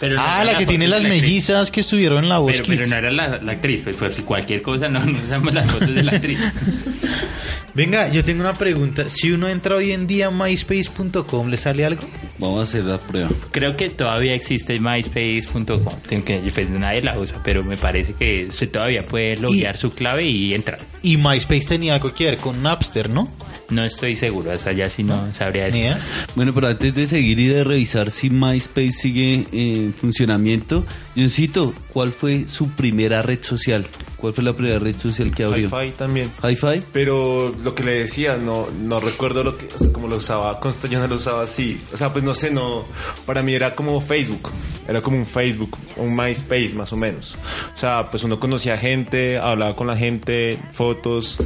[0.00, 2.64] Pero no Ah, la que tiene las la mellizas que estuvieron en la voz Pero,
[2.66, 5.70] pero no era la, la actriz, pues, pues si cualquier cosa no, no usamos las
[5.70, 6.38] fotos de la actriz.
[7.74, 9.08] Venga, yo tengo una pregunta.
[9.08, 12.02] Si uno entra hoy en día a myspace.com, ¿le sale algo?
[12.38, 13.28] Vamos a hacer la prueba.
[13.50, 18.66] Creo que todavía existe myspace.com, que pues nadie la usa, pero me parece que se
[18.66, 20.78] todavía puede loguear su clave y entrar.
[21.02, 23.28] Y MySpace tenía algo que ver con Napster, ¿no?
[23.70, 25.96] No estoy seguro, hasta allá sí no sabría Ni decir.
[26.34, 30.86] Bueno, pero antes de seguir y de revisar si MySpace sigue en funcionamiento,
[31.18, 33.84] Johncito, ¿cuál fue su primera red social?
[34.18, 35.68] ¿Cuál fue la primera red social que abrió?
[35.68, 36.30] Hi-Fi también.
[36.42, 36.82] ¿Hi-Fi?
[36.92, 40.60] Pero lo que le decía, no, no recuerdo lo que, o sea, cómo lo usaba.
[40.60, 41.80] Consta yo no lo usaba así.
[41.92, 42.84] O sea, pues no sé, no.
[43.26, 44.52] Para mí era como Facebook.
[44.86, 47.36] Era como un Facebook, un MySpace más o menos.
[47.74, 51.38] O sea, pues uno conocía gente, hablaba con la gente, fotos.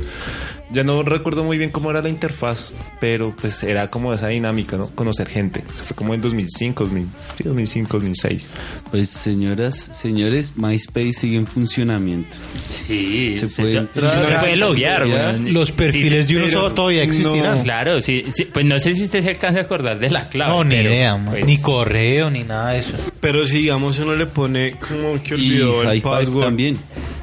[0.72, 4.76] Ya no recuerdo muy bien cómo era la interfaz, pero pues era como esa dinámica,
[4.76, 4.88] ¿no?
[4.88, 5.60] Conocer gente.
[5.62, 7.06] Fue como en 2005, 2000,
[7.36, 8.50] sí, 2005, 2006.
[8.90, 12.30] Pues señoras, señores, MySpace sigue en funcionamiento.
[12.68, 14.18] Sí, Se puede entrar.
[14.24, 15.06] se puede loguear.
[15.06, 15.52] Güey.
[15.52, 17.58] Los perfiles de uno solo todavía existirán.
[17.58, 17.62] no.
[17.64, 20.50] Claro, sí, sí, pues no sé si usted se alcanza a acordar de la clave.
[20.52, 22.92] No, ni pero, idea, pues, ni correo, ni nada de eso.
[23.20, 26.44] Pero si digamos uno le pone como que Y olvidó el Hi-Fi password.
[26.44, 26.76] también.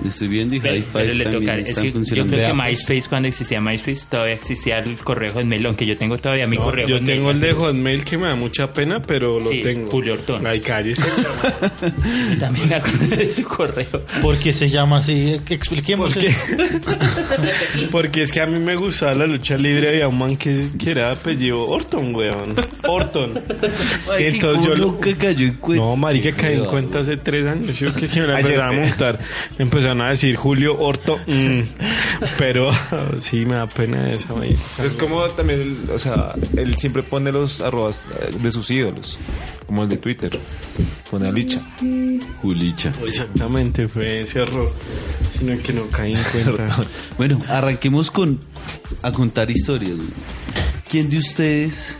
[0.08, 2.54] Estoy viendo y Pero, Hi-Fi pero le también toca, es está que yo creo que.
[2.54, 6.64] MySpace, cuando existía MySpace, todavía existía el correo Hotmail, aunque yo tengo todavía mi No,
[6.64, 7.16] correo yo Hotmail.
[7.18, 9.90] tengo el de Hotmail que me da mucha pena, pero lo Sí, tengo.
[9.90, 10.46] Julio Ortón.
[10.46, 11.04] Ay, cállese.
[12.40, 13.88] También me acuerdo de su correo.
[14.22, 15.40] ¿Por qué se llama así?
[15.46, 16.14] Que expliquemos.
[16.14, 16.24] ¿Por?
[17.92, 19.90] Porque es que a mí me gustaba la lucha libre.
[19.90, 22.56] Había un man que, que era de apellido Orton, weón.
[22.88, 23.40] Orton.
[24.12, 25.84] Ay, Entonces ¿cómo yo lo- nunca cayó en cuenta.
[25.86, 27.78] No, marica, caí en cuenta hace tres años.
[27.80, 29.20] Yo que, que me la empezaron a montar.
[29.58, 31.18] Me empezaron a decir Julio Orto.
[31.26, 31.62] mm.
[32.38, 32.70] Pero
[33.30, 34.56] sí, me da pena esa, güey.
[34.84, 39.18] Es como también, el- o sea, él siempre pone los arrobas eh, de sus ídolos,
[39.68, 40.40] como el de Twitter.
[41.12, 41.62] Pone a Licha.
[42.42, 42.92] Julicha.
[43.06, 44.72] Exactamente, fue ese error.
[45.40, 46.78] Sino que no caí en cuenta.
[47.18, 48.40] Bueno, arranquemos con
[49.02, 49.98] a contar historias.
[50.90, 51.96] ¿Quién de ustedes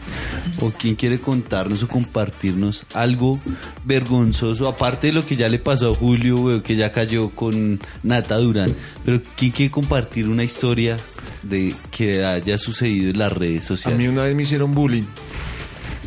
[0.62, 3.40] o quién quiere contarnos o compartirnos algo
[3.86, 8.38] vergonzoso, aparte de lo que ya le pasó a Julio, que ya cayó con Nata
[8.38, 10.98] Durán, pero quién quiere compartir una historia
[11.44, 14.00] de que haya sucedido en las redes A sociales?
[14.00, 15.04] mí una vez me hicieron bullying,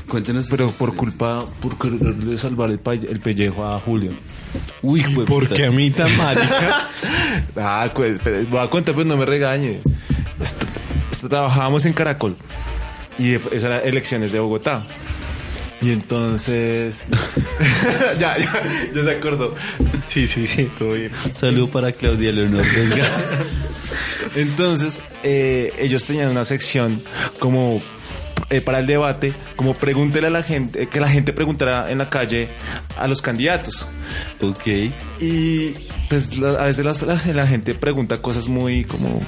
[0.08, 0.46] Cuéntenos.
[0.50, 4.12] pero por culpa, por quererle salvar el, el pellejo a Julio.
[4.82, 6.88] Uy, de Porque a mí tan marica.
[7.56, 9.80] Ah, pues, pero voy a contar, pues no me regañe.
[10.40, 10.62] Est-
[11.10, 12.36] est- trabajábamos en Caracol
[13.18, 14.84] y eso era elecciones de Bogotá.
[15.80, 17.06] Y entonces.
[18.20, 18.62] ya, ya,
[18.94, 19.54] ya se acordó.
[20.06, 21.10] Sí, sí, sí, todo bien.
[21.34, 22.64] Saludo para Claudia Leonor.
[24.36, 27.02] Entonces, eh, ellos tenían una sección
[27.38, 27.80] como
[28.50, 31.98] eh, para el debate, como pregúntele a la gente, eh, que la gente preguntara en
[31.98, 32.48] la calle
[32.98, 33.88] a los candidatos.
[34.40, 34.66] ok.
[35.20, 35.74] Y
[36.08, 39.20] pues la- a veces las- la, la gente pregunta cosas muy como...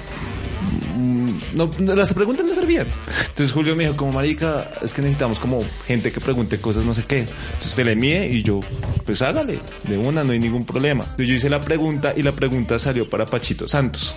[0.96, 2.86] mm, no, las preguntas no servían.
[3.28, 6.92] Entonces Julio me dijo, como marica, es que necesitamos como gente que pregunte cosas no
[6.94, 7.20] sé qué.
[7.20, 8.60] Entonces se le mide y yo,
[9.06, 11.04] pues hágale, de una, no hay ningún problema.
[11.04, 14.14] Entonces yo hice la pregunta y la pregunta salió para Pachito Santos.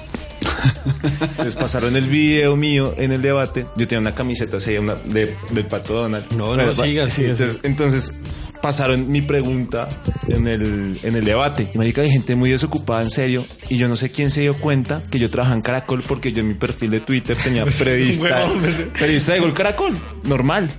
[1.21, 3.65] Entonces pasaron el video mío en el debate.
[3.75, 6.25] Yo tenía una camiseta así una de, del Pato Donald.
[6.31, 8.13] No, no, Pero, siga, siga, Entonces, entonces
[8.61, 9.87] pasaron mi pregunta
[10.27, 11.69] en el, en el debate.
[11.73, 13.45] Y marica, hay gente muy desocupada, en serio.
[13.69, 16.41] Y yo no sé quién se dio cuenta que yo trabajaba en Caracol porque yo
[16.41, 17.63] en mi perfil de Twitter tenía
[18.19, 18.61] Huevón.
[18.99, 19.97] periodista de Gol Caracol.
[20.23, 20.69] Normal.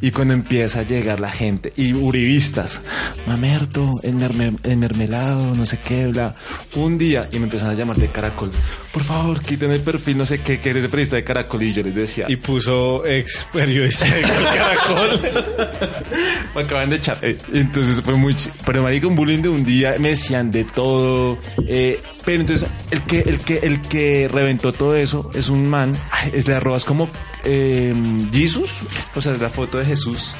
[0.00, 2.82] Y cuando empieza a llegar la gente y uribistas,
[3.26, 6.34] mamerto, el, merme- el mermelado, no sé qué, bla.
[6.74, 8.52] Un día y me empezaron a llamar de Caracol
[8.92, 11.62] por favor, quiten el perfil, no sé qué, que eres de periodista de Caracol.
[11.62, 15.20] Y yo les decía, Y puso ex periodista de Caracol.
[16.54, 17.18] me acaban de echar.
[17.20, 18.32] Eh, Entonces fue muy...
[18.32, 21.38] ch- Pero marica, un bullying de un día, me decían de todo.
[21.68, 25.94] eh, pero entonces, el que, el que, el que reventó todo eso es un man,
[26.32, 27.08] es le arrobas como
[27.44, 27.94] eh,
[28.32, 28.70] Jesus,
[29.14, 30.34] o sea, la foto de Jesús.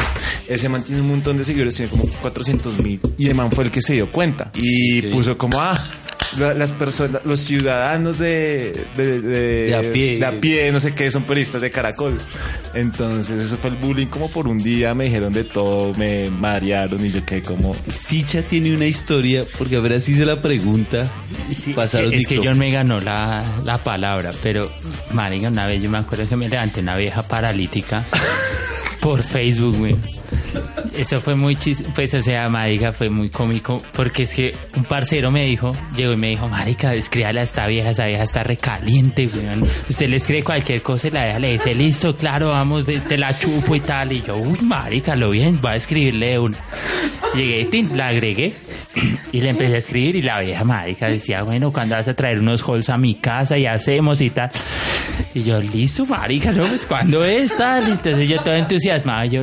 [0.48, 3.00] Ese man tiene un montón de seguidores, tiene como 400 mil.
[3.18, 4.50] Y el man fue el que se dio cuenta.
[4.54, 5.76] Y puso como, ah,
[6.38, 10.18] la- las personas, los ciudadanos de, de, de, De a pie.
[10.18, 12.18] de a pie, no sé qué, son periodistas de Caracol.
[12.74, 17.04] Entonces, eso fue el bullying como por un día, me dijeron de todo, me marearon
[17.04, 17.72] y yo quedé como...
[17.74, 21.10] Ficha tiene una historia, porque a ver si se la pregunta.
[21.54, 22.46] Sí, pasaron es que TikTok.
[22.46, 24.70] John me ganó la, la palabra, pero
[25.12, 28.06] marica, una vez yo me acuerdo que me levanté una vieja paralítica
[29.06, 29.94] por Facebook, güey.
[30.96, 34.84] Eso fue muy chis, pues o sea, marica, fue muy cómico, porque es que un
[34.84, 38.42] parcero me dijo, llegó y me dijo, marica, escríbale a esta vieja, esa vieja está
[38.42, 39.46] recaliente, güey.
[39.88, 43.38] Usted le escribe cualquier cosa y la vieja le dice, listo, claro, vamos, te la
[43.38, 44.12] chupo y tal.
[44.12, 46.56] Y yo, uy, marica, lo bien, voy a escribirle una.
[47.34, 48.54] Llegué, la agregué
[49.32, 52.38] y le empecé a escribir y la vieja marica decía, bueno, cuando vas a traer
[52.38, 54.50] unos halls a mi casa y hacemos y tal.
[55.34, 57.90] Y yo, listo, marica, no, pues cuando es tal.
[57.90, 59.42] Entonces yo todo entusiasmado, yo,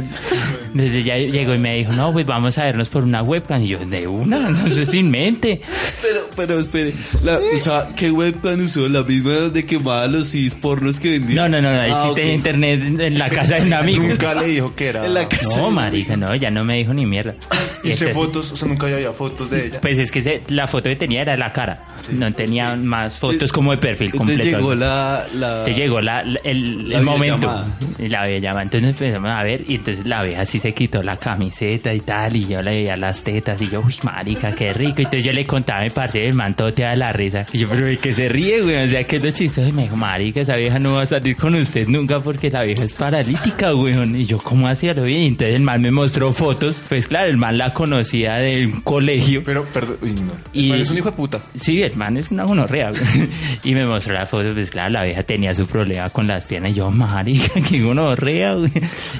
[0.73, 3.63] desde ya llegó y me dijo, no, pues vamos a vernos por una webcam.
[3.63, 5.61] Y yo, de una, no sé, sin mente.
[6.01, 8.87] Pero, pero espere, la, o sea, ¿qué webcam usó?
[8.89, 11.35] ¿La misma donde quemaba los CDs pornos que vendía?
[11.35, 12.15] No, no, no, ahí Ah, sí ok.
[12.15, 14.03] tenía internet en la casa de un amigo.
[14.03, 15.05] Nunca le dijo que era...
[15.13, 17.35] En la casa No, de- marica, no, ya no me dijo ni mierda.
[17.83, 19.81] Y se entonces- fotos, o sea, nunca había fotos de ella.
[19.81, 21.85] Pues es que se- la foto que tenía era la cara.
[22.13, 24.57] No tenía más fotos como de perfil Entonces completo.
[24.57, 25.25] llegó la...
[25.35, 25.65] la...
[25.65, 27.35] Te llegó la, la- el, La el momento.
[27.39, 27.77] videollamada.
[27.99, 28.63] Y la videollamada.
[28.63, 32.35] Entonces empezamos a ver y entonces la vieja así se quitó la camiseta y tal
[32.35, 34.95] y yo le veía las tetas y yo, uy, marica, qué rico.
[34.97, 37.45] Y entonces yo le contaba a mi parcero el man todo te da la risa.
[37.53, 38.75] Y yo, pero ¿de qué se ríe, güey?
[38.83, 39.67] O sea, que es lo chistoso.
[39.67, 42.63] Y me dijo, marica, esa vieja no va a salir con usted nunca porque la
[42.63, 43.93] vieja es paralítica, güey.
[44.21, 45.19] Y yo, ¿cómo hacía lo bien?
[45.21, 46.83] Y entonces el man me mostró fotos.
[46.89, 49.41] Pues claro, el man la conocía del colegio.
[49.43, 50.33] Pero, perdón, uy, no.
[50.51, 51.39] Y- es un hijo de puta.
[51.55, 52.89] Sí, el man es una gonorrea.
[52.89, 53.01] güey.
[53.63, 56.71] y me mostró la foto, pues claro, la vieja tenía su problema con las piernas.
[56.71, 58.71] Y yo, marica, qué gonorrea, güey.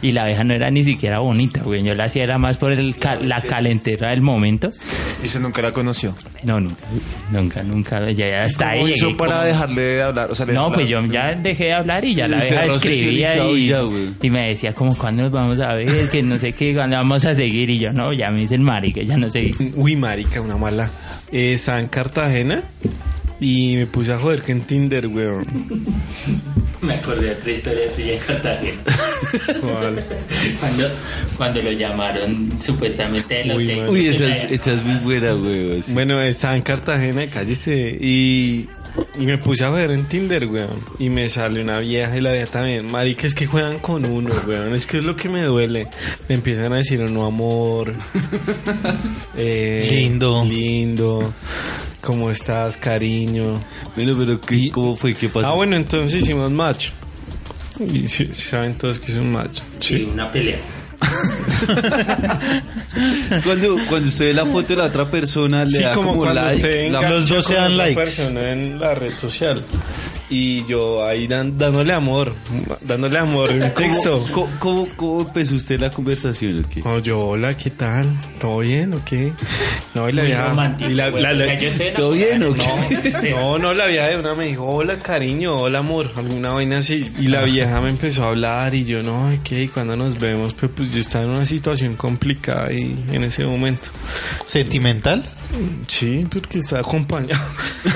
[0.02, 1.84] Y la vieja no era ni siquiera bonita, güey.
[1.84, 4.70] Yo la hacía era más por el ca- la calentera del momento.
[5.24, 6.16] Y se nunca la conoció.
[6.44, 6.84] No, nunca,
[7.32, 8.12] nunca, nunca.
[8.12, 10.32] Ya, ya hasta ahí ¿Cómo hizo llegué para como- dejarle de hablar?
[10.32, 13.68] O sea, No, pues yo ya dejé de hablar y ya la vieja escribía y,
[13.68, 14.10] ya, güey.
[14.22, 16.10] y me decía como, ¿cuándo nos vamos a ver?
[16.10, 17.70] Que no sé qué, ¿cuándo vamos a seguir?
[17.70, 19.52] Y yo, no, ya me dice el marica, ya no sé.
[19.76, 20.90] Uy, marica, una mala.
[21.32, 22.62] Eh, estaba en Cartagena
[23.40, 25.46] y me puse a joder que en Tinder, weón.
[26.88, 28.82] Me acordé de otra historia suya en Cartagena.
[29.62, 30.04] ¿Cuál?
[30.60, 30.90] Cuando,
[31.38, 33.90] cuando lo llamaron supuestamente del Uy, hotel.
[33.90, 35.82] Uy, esa es, esa es muy buena, güey.
[35.82, 35.94] sí.
[35.94, 37.98] Bueno, estaba en Cartagena, cállese.
[38.00, 38.68] Y,
[39.18, 40.84] y me puse a ver en Tinder, weón.
[41.00, 42.92] Y me sale una vieja y la vieja también.
[42.92, 44.74] Marica, es que juegan con uno, weón.
[44.76, 45.88] Es que es lo que me duele.
[46.28, 47.94] Me empiezan a decir, no, amor.
[49.36, 50.46] Eh, Lindo.
[50.46, 51.34] Lindo.
[52.04, 53.60] ¿Cómo estás, cariño?
[53.96, 55.14] Bueno, pero ¿qué, ¿cómo fue?
[55.14, 55.48] ¿Qué pasó?
[55.48, 56.90] Ah, bueno, entonces hicimos match.
[57.80, 59.60] Y sí, sí saben todos que es un match.
[59.80, 60.60] Sí, una pelea.
[63.44, 66.20] Cuando, cuando usted ve la foto de la otra persona, le Sí, da como, como,
[66.24, 66.56] cuando like.
[66.58, 67.96] usted la- los dos se dan likes.
[67.96, 69.64] persona en la red social.
[70.36, 72.34] Y yo ahí dan- dándole amor,
[72.82, 74.26] dándole amor en texto.
[74.32, 76.66] ¿Cómo, cómo, cómo empezó usted la conversación?
[76.66, 76.82] o qué?
[76.84, 78.08] Oh, yo, hola, ¿qué tal?
[78.40, 79.32] ¿Todo bien o qué?
[79.94, 80.76] No, y la vieja...
[80.80, 83.30] y la- la- la- estoy ¿Todo bien o qué?
[83.30, 87.12] No, no, la vieja de una me dijo, hola, cariño, hola, amor, alguna vaina así.
[87.20, 89.62] Y la vieja me empezó a hablar y yo, no, ¿qué?
[89.62, 90.56] ¿Y cuándo nos vemos?
[90.56, 93.90] Pues, pues yo estaba en una situación complicada y en ese momento.
[94.48, 95.24] ¿Sentimental?
[95.88, 97.44] Sí, porque estaba acompañado.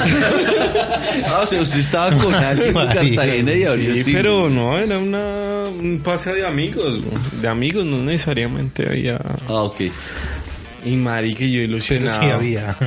[1.26, 2.74] Ah, o sea, usted estaba con alguien en
[3.16, 7.00] Cartagena y abrió Sí, pero no, era una, un pase de amigos,
[7.42, 9.20] de amigos, no necesariamente había...
[9.48, 9.82] Ah, ok.
[10.86, 12.22] Y marica, yo Pero ilusionado.
[12.22, 12.78] sí había.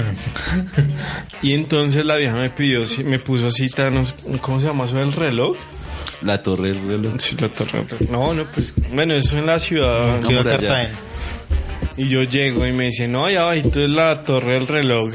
[1.42, 4.96] Y entonces la vieja me pidió, me puso cita, no sé, ¿cómo se llama eso
[4.96, 5.56] del reloj?
[6.22, 7.14] La torre del reloj.
[7.18, 8.10] Sí, la torre del reloj.
[8.10, 10.20] No, no, pues, bueno, eso en la ciudad.
[10.20, 10.44] Por allá.
[10.44, 10.98] Cartagena.
[12.00, 15.12] Y yo llego y me dice, no, allá abajito es la torre del reloj.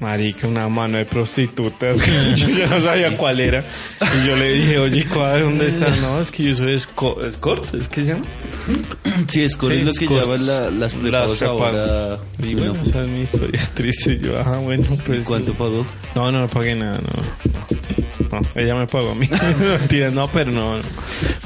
[0.00, 1.92] Marica, una mano de prostituta.
[2.36, 3.62] yo ya no sabía cuál era.
[4.00, 5.94] Y yo le dije, oye, ¿cuál, ¿dónde está?
[6.00, 8.22] No, es que yo soy esco- escort, ¿es que se llama?
[9.28, 12.18] Sí, escort Sí, es lo que llaman la- las prepagas ahora.
[12.42, 14.18] Y Bueno, bueno, esa es mi historia triste.
[14.18, 15.24] Yo, ah, bueno, pues.
[15.26, 15.86] ¿Cuánto pagó?
[16.14, 17.49] No, no, no pagué nada, no.
[18.30, 19.28] No, ella me pagó a mí.
[19.60, 20.76] No, Mentira, no, pero no.
[20.76, 20.82] no.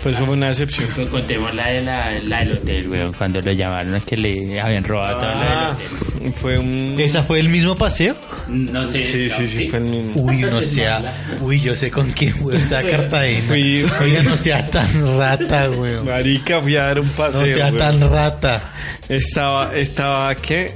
[0.03, 0.89] Pues fue una decepción.
[1.11, 3.13] Contemos la, de la, la del hotel, weón.
[3.15, 5.77] Cuando lo llamaron es que le habían robado toda la del Ah,
[6.19, 6.33] hotel.
[6.35, 6.97] fue un...
[6.99, 8.15] ¿Esa fue el mismo paseo?
[8.49, 9.03] No sé.
[9.05, 10.23] Sí, sí, sí, fue el mismo.
[10.23, 11.03] Uy, no sea.
[11.41, 13.41] Uy, yo sé con quién fue esta Cartagena.
[13.49, 16.05] Fui- Oiga, no sea tan rata, weón.
[16.07, 17.41] Marica, fui a dar un paseo.
[17.41, 18.63] No sea tan rata.
[19.09, 20.73] Estaba, estaba, ¿qué?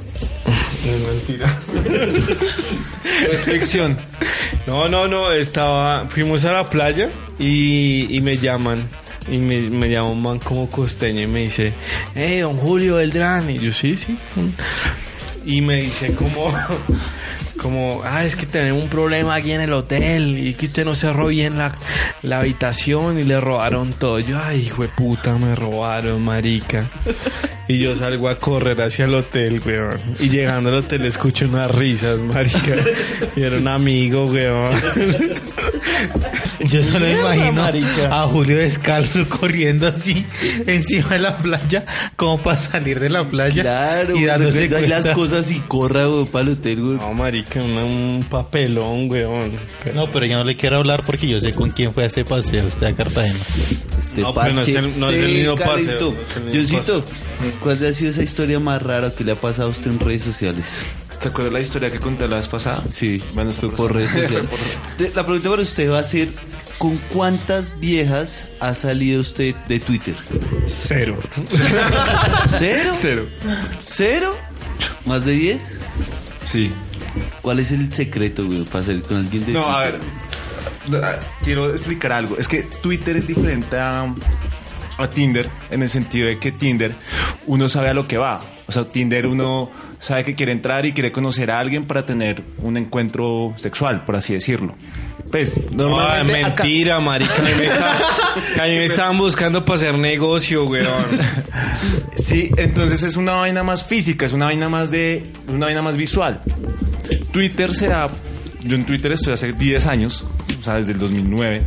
[0.88, 1.46] No, mentira.
[3.30, 3.98] Reflexión.
[4.66, 8.88] No, no, no, estaba, fuimos a la playa y, y me llaman.
[9.30, 11.74] Y me, me llama un man como costeño y me dice,
[12.14, 13.50] hey, don Julio Beltrán.
[13.50, 14.16] Y yo, sí, sí.
[15.44, 16.50] Y me dice como,
[17.58, 20.94] como, ah, es que tenemos un problema aquí en el hotel y que usted no
[20.94, 21.72] cerró bien la,
[22.22, 24.18] la habitación y le robaron todo.
[24.18, 26.88] Yo, ay, hijo de puta, me robaron, marica.
[27.68, 30.00] Y yo salgo a correr hacia el hotel, weón.
[30.20, 32.76] Y llegando al hotel escucho unas risas, marica.
[33.36, 34.72] Y era un amigo, weón.
[36.70, 38.22] Yo solo me imagino marica.
[38.22, 40.26] a Julio descalzo corriendo así
[40.66, 44.88] encima de la playa, como para salir de la playa Claro, y dándose güey, cuenta.
[44.88, 46.96] las cosas y corra, güey, para el hotel, güey.
[46.98, 49.52] No, marica, una- un papelón, weón.
[49.94, 52.24] No, pero yo no le quiero hablar porque yo sé con quién fue a ese
[52.24, 53.34] paseo usted a Cartagena.
[53.98, 56.78] Este No, pero no es el- no es el mismo paseo, no es el mismo
[56.78, 57.04] Johncito,
[57.62, 60.22] ¿cuál ha sido esa historia más rara que le ha pasado a usted en redes
[60.22, 60.64] sociales?
[61.20, 62.82] ¿Se acuerda la historia que conté la vez pasada?
[62.90, 64.48] Sí, Bueno, es fue por redes sociales.
[65.14, 66.28] La pregunta para usted va a ser,
[66.78, 70.14] ¿con cuántas viejas ha salido usted de Twitter?
[70.68, 71.18] Cero.
[72.58, 72.90] ¿Cero?
[72.94, 73.26] Cero.
[73.78, 74.36] ¿Cero?
[75.06, 75.62] ¿Más de 10?
[76.44, 76.70] Sí.
[77.42, 80.00] ¿Cuál es el secreto, güey, para salir con alguien de No, Twitter?
[80.92, 81.20] a ver.
[81.42, 82.36] Quiero explicar algo.
[82.38, 84.06] Es que Twitter es diferente a,
[84.98, 86.94] a Tinder en el sentido de que Tinder
[87.46, 88.40] uno sabe a lo que va.
[88.68, 92.42] O sea, Tinder uno sabe que quiere entrar y quiere conocer a alguien para tener
[92.58, 94.74] un encuentro sexual, por así decirlo.
[95.30, 97.32] Pues, No, normalmente acá- mentira, marica.
[97.34, 97.96] A mí, me estaban,
[98.60, 100.86] a mí me estaban buscando para hacer negocio, weón.
[102.16, 105.96] Sí, entonces es una vaina más física, es una vaina más de una vaina más
[105.96, 106.40] visual.
[107.32, 108.08] Twitter se da
[108.62, 110.24] yo en Twitter estoy hace 10 años,
[110.60, 111.62] o sea, desde el 2009.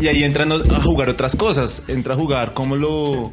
[0.00, 3.32] Y ahí entran a jugar otras cosas, entra a jugar como lo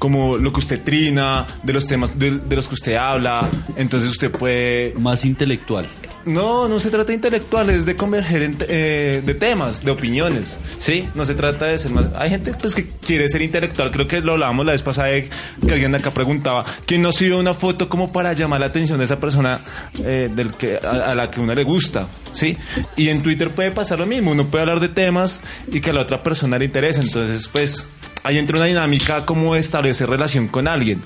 [0.00, 4.10] como lo que usted trina, de los temas de, de los que usted habla, entonces
[4.10, 5.86] usted puede Más intelectual.
[6.24, 10.58] no, no se trata de intelectual, es de converger en eh, de temas, de opiniones,
[10.78, 11.08] ¿sí?
[11.14, 12.06] No se trata de ser más...
[12.16, 15.28] Hay gente pues que quiere ser intelectual, creo que lo hablábamos la vez pasada de
[15.66, 19.04] que alguien acá preguntaba, ¿quién no subió una foto como para llamar la atención de
[19.04, 19.60] esa persona
[20.02, 22.56] eh, del que, a, a la que uno le gusta, ¿sí?
[22.96, 25.92] Y en Twitter puede pasar lo mismo, uno puede hablar de temas y que a
[25.92, 27.86] la otra persona le interesa, entonces pues
[28.24, 31.02] ahí entra una dinámica como establecer relación con alguien.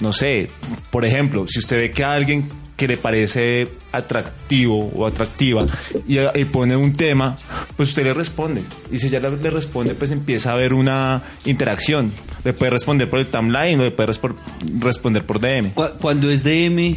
[0.00, 0.48] No sé,
[0.90, 5.66] por ejemplo, si usted ve que a alguien que le parece atractivo o atractiva
[6.08, 7.36] y, y pone un tema,
[7.76, 8.62] pues usted le responde.
[8.90, 12.10] Y si ella le, responde, pues empieza a haber una interacción.
[12.44, 14.12] Le puede responder por el timeline o le puede
[14.80, 15.70] responder por DM.
[15.74, 16.96] Cu- Cuando es DM,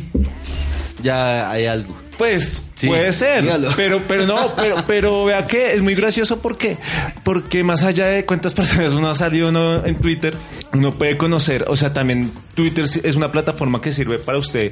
[1.03, 1.95] ya hay algo.
[2.17, 3.71] Pues Sí, puede ser, dígalo.
[3.75, 6.77] pero pero no, pero pero vea que es muy gracioso porque
[7.23, 10.33] porque más allá de cuántas personas uno ha salido uno en Twitter,
[10.73, 14.71] uno puede conocer, o sea, también Twitter es una plataforma que sirve para usted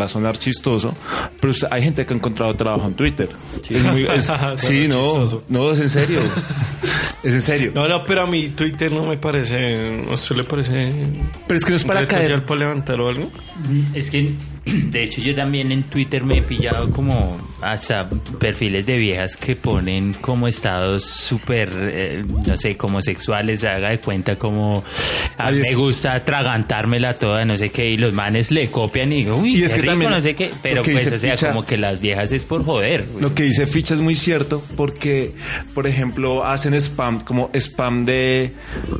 [0.00, 0.94] va a sonar chistoso,
[1.40, 3.28] pero usted- hay gente que ha encontrado trabajo en Twitter.
[3.68, 5.44] Es muy- es- sí, no, chistoso.
[5.48, 6.20] no, es en serio.
[7.24, 7.72] Es en serio.
[7.74, 10.04] No, no, pero a mí Twitter no me parece.
[10.08, 10.92] ¿A usted le parece.
[11.46, 12.46] Pero es que no es para caer.
[12.46, 13.28] para levantar o algo?
[13.92, 14.32] Es que,
[14.64, 19.54] de hecho, yo también en Twitter me he pillado como hasta perfiles de viejas que
[19.56, 24.82] ponen como estados súper, eh, no sé, como sexuales, haga de cuenta como
[25.36, 28.68] a Ahí mí es- me gusta atragantármela toda, no sé qué, y los manes le
[28.70, 31.18] copian y digo, uy, Y es que rico, también no sé qué, pero pues, o
[31.18, 33.04] sea, como que las viejas es por joder.
[33.12, 33.22] güey.
[33.22, 35.32] Lo que dice Ficha es muy cierto porque,
[35.74, 38.52] por ejemplo, hacen spam, como spam de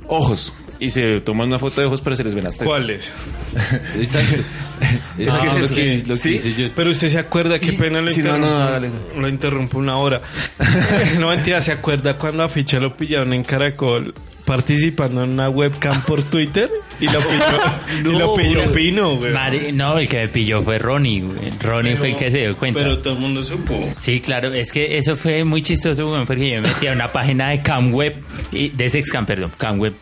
[0.06, 0.52] ojos.
[0.80, 2.66] Y se toman una foto de ojos, pero se les ven las tetas.
[2.66, 3.12] ¿Cuáles?
[4.00, 4.42] Exacto.
[5.18, 6.68] Es Ah, que es lo que- que, lo que sí, yo.
[6.74, 8.46] Pero usted se acuerda, qué pena lo no, interrumpo.
[8.46, 8.90] no, no, dale.
[9.18, 10.22] Lo interrumpo una hora.
[11.20, 14.14] no mentira, ¿se acuerda cuando a Ficha lo pillaron en Caracol
[14.50, 16.68] participando en una webcam por Twitter?
[16.98, 18.72] Y lo pilló, y lo pilló.
[18.72, 19.32] Pino, güey.
[19.32, 21.50] Mari- no, el que me pilló fue Ronnie, güey.
[21.60, 22.80] Ronnie fue el que se dio cuenta.
[22.80, 23.80] Pero todo el mundo supo.
[23.96, 27.06] Sí, claro, es que eso fue muy chistoso, güey, porque yo me metí a una
[27.08, 28.14] página de Camweb,
[28.50, 29.94] y, de Sexcam, perdón, Camweb,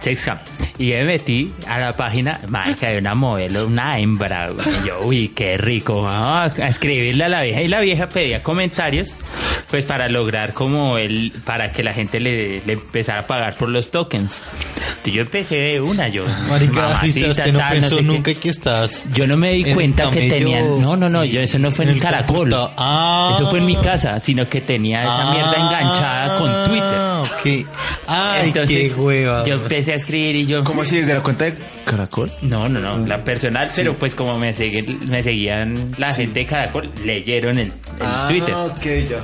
[0.00, 0.38] Sexcam,
[0.78, 4.88] y yo me metí a la página, marica, de una modelo, una hembra, güey, y
[4.88, 9.14] yo, uy, qué rico, vamos a escribirle a la vieja, y la vieja pedía comentarios,
[9.70, 13.67] pues para lograr como el, para que la gente le, le empezara a pagar por
[13.68, 14.42] los tokens.
[15.04, 18.02] Yo empecé de una, yo, Marica, usted no tal, pensó sé qué.
[18.02, 19.06] nunca que estás.
[19.14, 20.80] Yo no me di cuenta que tenían.
[20.80, 22.50] No, no, no, yo eso no fue en, en el caracol.
[22.54, 23.32] Ah.
[23.34, 26.98] Eso fue en mi casa, sino que tenía esa mierda enganchada con Twitter.
[26.98, 27.66] Ah, ok.
[28.06, 29.44] Ay, Entonces, qué hueva.
[29.44, 30.62] Yo empecé a escribir y yo...
[30.64, 30.96] ¿Cómo así?
[30.96, 31.54] ¿Desde la cuenta de
[31.84, 32.30] Caracol?
[32.42, 36.46] No, no, no, la personal, pero pues como me, segui- me seguían la gente de
[36.46, 38.54] Caracol, leyeron el, el Twitter.
[38.54, 39.20] Ah, ok, ya.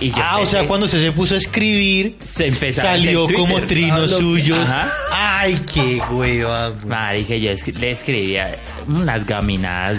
[0.00, 3.60] Y Ah, o sea, cuando usted se puso a escribir, se empezaba a salió como
[3.62, 4.58] trinos Ah, lo- suyos.
[4.60, 4.92] Ajá.
[5.12, 6.68] Ay, qué hueva.
[6.70, 6.86] güey.
[6.86, 9.98] Marica, yo es- le escribía unas gaminadas.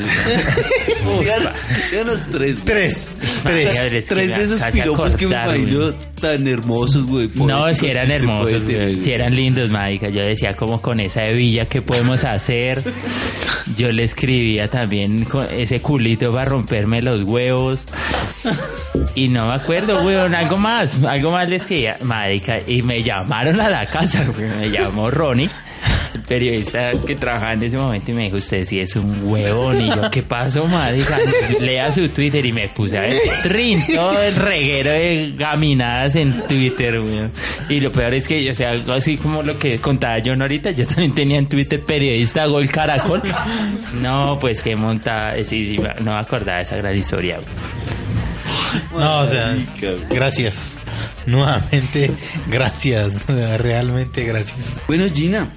[1.92, 2.58] Díganos tres.
[2.64, 3.10] Tres.
[3.44, 4.06] Tres.
[4.08, 7.30] Tres de esos piropos que me imagino tan hermosos, güey.
[7.36, 9.00] No, si eran hermosos, güey.
[9.00, 10.10] si eran lindos, marica.
[10.10, 12.84] Yo decía como con esa hebilla que podemos hacer.
[13.78, 17.86] Yo le escribía también con ese culito para romperme los huevos.
[19.16, 23.60] Y no me acuerdo, weón, algo más, algo más le escribía, marica, y me llamaron
[23.60, 25.50] a la casa, güey, me llamó Ronnie,
[26.14, 29.82] el periodista que trabajaba en ese momento y me dijo, usted sí es un huevón,
[29.82, 31.18] y yo, ¿qué pasó, marica?
[31.60, 36.34] Lea su Twitter y me puse a ver trin, todo el reguero de gaminadas en
[36.48, 37.32] Twitter, weón.
[37.70, 40.72] Y lo peor es que, o sea, algo así como lo que contaba John ahorita,
[40.72, 43.22] yo también tenía en Twitter periodista Gol Caracol.
[44.02, 47.79] No, pues que montada, sí, sí, no me acordaba de esa gran historia, güey.
[48.92, 49.56] No, o sea,
[50.10, 50.78] gracias.
[51.26, 52.12] Nuevamente,
[52.48, 53.28] gracias.
[53.28, 54.78] Realmente gracias.
[54.88, 55.48] Bueno, Gina,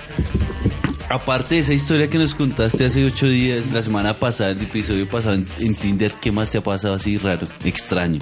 [1.08, 5.08] aparte de esa historia que nos contaste hace ocho días, la semana pasada, el episodio
[5.08, 8.20] pasado en, Tinder, ¿qué más te ha pasado así raro, extraño?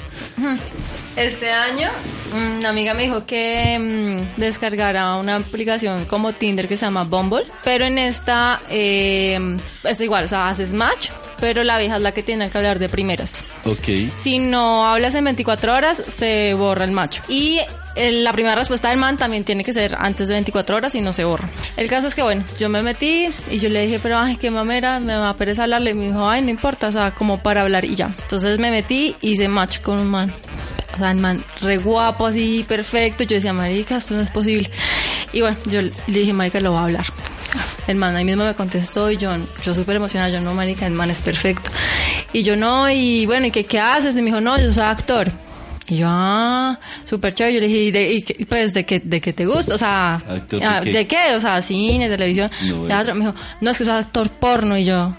[1.17, 1.91] Este año,
[2.35, 7.45] una amiga me dijo que mm, descargara una aplicación como Tinder que se llama Bumble,
[7.65, 11.11] pero en esta eh, es igual, o sea, haces match,
[11.41, 13.45] pero la vieja es la que tiene que hablar de primeras.
[13.65, 14.13] Ok.
[14.17, 17.23] Si no hablas en 24 horas, se borra el macho.
[17.29, 17.61] Y
[17.97, 21.13] la primera respuesta del man también tiene que ser antes de 24 horas y no
[21.13, 21.49] se borra.
[21.77, 24.51] El caso es que, bueno, yo me metí y yo le dije, pero ay, qué
[24.51, 25.91] mamera, me va a pereza hablarle.
[25.91, 28.15] Y me dijo, ay, no importa, o sea, como para hablar y ya.
[28.23, 30.33] Entonces me metí y hice match con un man.
[30.95, 33.25] O sea, el man re guapo, así, perfecto.
[33.25, 34.71] Yo decía, marica, esto no es posible.
[35.33, 37.05] Y bueno, yo le dije, marica, lo voy a hablar.
[37.87, 39.31] El man ahí mismo me contestó y yo,
[39.65, 41.71] yo súper emocionada, yo no, marica, el man es perfecto.
[42.33, 44.17] Y yo no, y bueno, ¿y qué, qué haces?
[44.17, 45.33] Y me dijo, no, yo soy actor.
[45.91, 47.55] Y yo, ah, súper chévere.
[47.55, 49.75] Yo le dije, ¿y, de, y pues, ¿de qué, ¿de qué te gusta?
[49.75, 50.93] O sea, ¿Actor de ah, qué?
[50.93, 51.35] ¿de qué?
[51.35, 53.15] O sea, cine, televisión, No, teatro.
[53.15, 54.79] Me dijo, no, es que soy actor porno.
[54.79, 55.13] Y yo,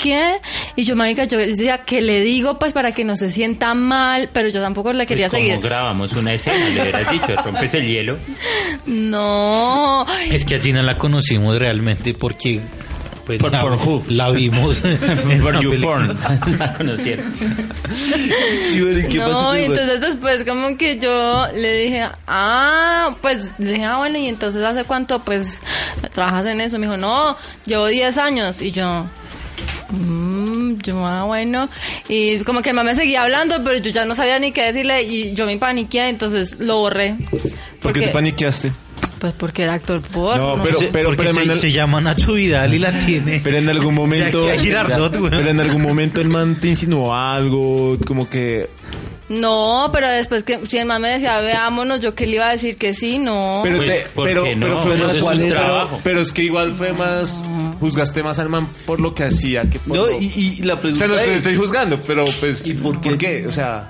[0.00, 0.36] ¿qué?
[0.76, 2.58] Y yo, marica, yo decía, ¿qué le digo?
[2.58, 5.56] Pues para que no se sienta mal, pero yo tampoco le quería pues seguir.
[5.56, 8.18] como grabamos una escena, le hubieras dicho, rompes el hielo.
[8.86, 10.06] No.
[10.30, 12.60] Es que a Gina la conocimos realmente porque
[13.26, 14.04] pues, Por la, Pornhub.
[14.10, 14.80] la vimos
[15.42, 16.16] Por una you película.
[16.16, 16.58] porn.
[16.58, 17.24] La conocieron.
[18.74, 23.14] Y bueno, ¿y qué pasó no, el- entonces después como que yo le dije, ah,
[23.22, 25.60] pues le dije, ah, bueno, y entonces hace cuánto pues
[26.14, 26.78] trabajas en eso.
[26.78, 28.60] Me dijo, no, llevo 10 años.
[28.60, 29.06] Y yo,
[29.90, 31.68] mm, yo, ah, bueno.
[32.08, 35.02] Y como que el me seguía hablando, pero yo ya no sabía ni qué decirle
[35.02, 37.16] y yo me paniqué, entonces lo borré.
[37.80, 38.72] ¿Por qué te paniqueaste?
[39.18, 40.56] Pues porque era actor porno.
[40.56, 43.40] No, pero- Se- porque pero se, el- se llama Nacho Vidal y la tiene.
[43.42, 44.48] Pero en algún momento...
[44.58, 45.30] Girardot, güey.
[45.30, 48.68] Pero en algún momento el man te insinuó algo, como que...
[49.28, 52.52] No, pero después que si el man me decía, veámonos, yo que le iba a
[52.52, 53.60] decir que sí, no.
[53.62, 54.60] Pero, Pues, te- ¿por pero, qué no?
[54.66, 55.60] pero fue Eso más es un ¿cuál era?
[55.60, 56.00] trabajo.
[56.04, 57.42] Pero es que igual fue más...
[57.80, 60.26] Juzgaste más al man por lo que hacía que por No, lo- y,
[60.58, 62.66] y la O pregunta sea, no te es, estoy juzgando, pero pues...
[62.66, 63.46] ¿Y por qué?
[63.46, 63.88] O sea...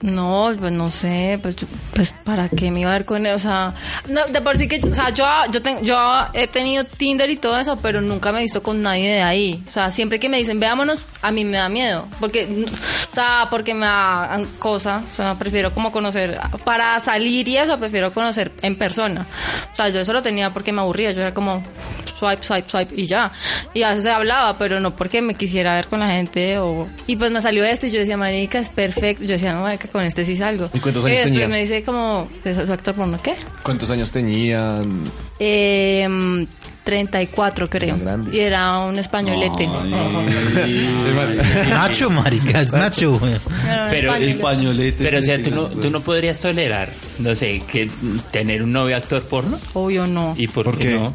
[0.00, 1.56] No, pues no sé, pues,
[1.92, 3.74] pues para qué me iba a ver con él, o sea,
[4.08, 5.98] no, de por sí que, o sea, yo, yo, ten- yo
[6.34, 9.60] he tenido Tinder y todo eso, pero nunca me he visto con nadie de ahí,
[9.66, 12.66] o sea, siempre que me dicen veámonos, a mí me da miedo, porque,
[13.10, 17.76] o sea, porque me da cosa, o sea, prefiero como conocer, para salir y eso,
[17.80, 19.26] prefiero conocer en persona,
[19.72, 21.60] o sea, yo eso lo tenía porque me aburría, yo era como
[22.20, 23.32] swipe, swipe, swipe y ya,
[23.74, 27.16] y a veces hablaba, pero no porque me quisiera ver con la gente o, y
[27.16, 30.02] pues me salió esto y yo decía, marica, es perfecto, yo decía, no, marica, con
[30.04, 30.70] este sí salgo.
[30.72, 31.48] ¿Y cuántos Y años después tenía?
[31.48, 33.34] me dice como, ¿es actor porno qué?
[33.62, 35.04] ¿Cuántos años tenían?
[35.38, 36.46] Eh,
[36.84, 37.98] 34 creo.
[37.98, 38.34] Grande.
[38.34, 39.66] Y era un españolete.
[41.68, 43.20] Nacho, marica, es Nacho,
[43.90, 45.04] Pero españolete.
[45.04, 47.90] Pero, o sea, tú no, tú no podrías tolerar, no sé, que
[48.30, 49.58] tener un novio actor porno.
[49.74, 50.34] Obvio no.
[50.38, 50.98] ¿Y por, ¿Por qué, qué?
[50.98, 51.12] no?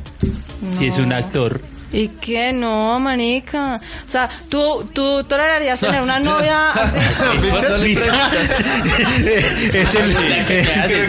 [0.78, 1.60] Si es un actor.
[1.94, 2.52] ¿Y qué?
[2.52, 3.80] No, manica.
[4.06, 6.72] O sea, tú, tú tolerarías tener una novia.
[9.74, 10.12] es el,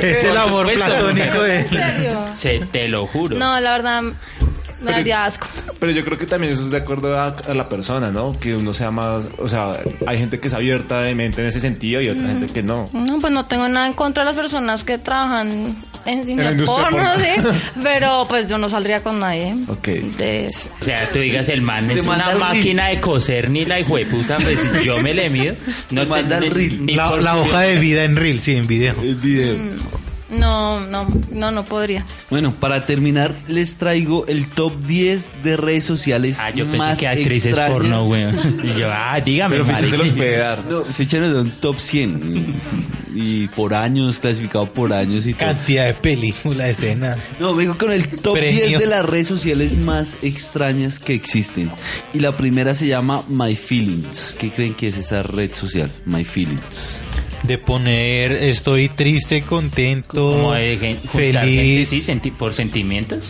[0.03, 2.15] es el amor platónico de.
[2.35, 3.37] Se, te lo juro.
[3.37, 4.13] No, la verdad, me
[4.81, 5.47] Pero- daría asco.
[5.81, 8.33] Pero yo creo que también eso es de acuerdo a, a la persona, ¿no?
[8.33, 9.27] Que uno sea más...
[9.39, 9.73] O sea,
[10.07, 12.89] hay gente que es abierta de mente en ese sentido y otra gente que no.
[12.93, 15.75] No, pues no tengo nada en contra de las personas que trabajan
[16.07, 17.09] en En porno, porno.
[17.19, 17.61] sí.
[17.83, 19.55] Pero pues yo no saldría con nadie.
[19.69, 19.89] Ok.
[20.19, 20.69] De eso.
[20.81, 24.85] O sea, tú digas, el man es una máquina de coser ni la hijueputa, pues
[24.85, 25.55] yo me le mido.
[25.91, 26.85] No Te manda el reel.
[26.87, 28.95] ni la, hoja de vida en reel, sí, en video.
[29.03, 29.57] El video.
[29.59, 30.04] Mm.
[30.39, 32.05] No, no, no, no podría.
[32.31, 37.01] Bueno, para terminar, les traigo el top 10 de redes sociales Ah, yo más pensé
[37.01, 37.73] que actrices extrañas.
[37.73, 38.25] porno, güey.
[38.25, 39.97] Y yo, ah, dígame, Pero se marica.
[39.97, 40.65] los puede dar.
[40.65, 42.61] No, ficharon de un top 100
[43.17, 45.47] y por años, clasificado por años y todo.
[45.51, 47.17] Cantidad de película, escena.
[47.39, 48.67] No, vengo con el top Premios.
[48.69, 51.71] 10 de las redes sociales más extrañas que existen.
[52.13, 54.37] Y la primera se llama My Feelings.
[54.39, 55.91] ¿Qué creen que es esa red social?
[56.07, 56.99] My Feelings.
[57.47, 63.27] De poner estoy triste, contento, Como de gen- juntar gente, feliz, sí, senti- por sentimientos.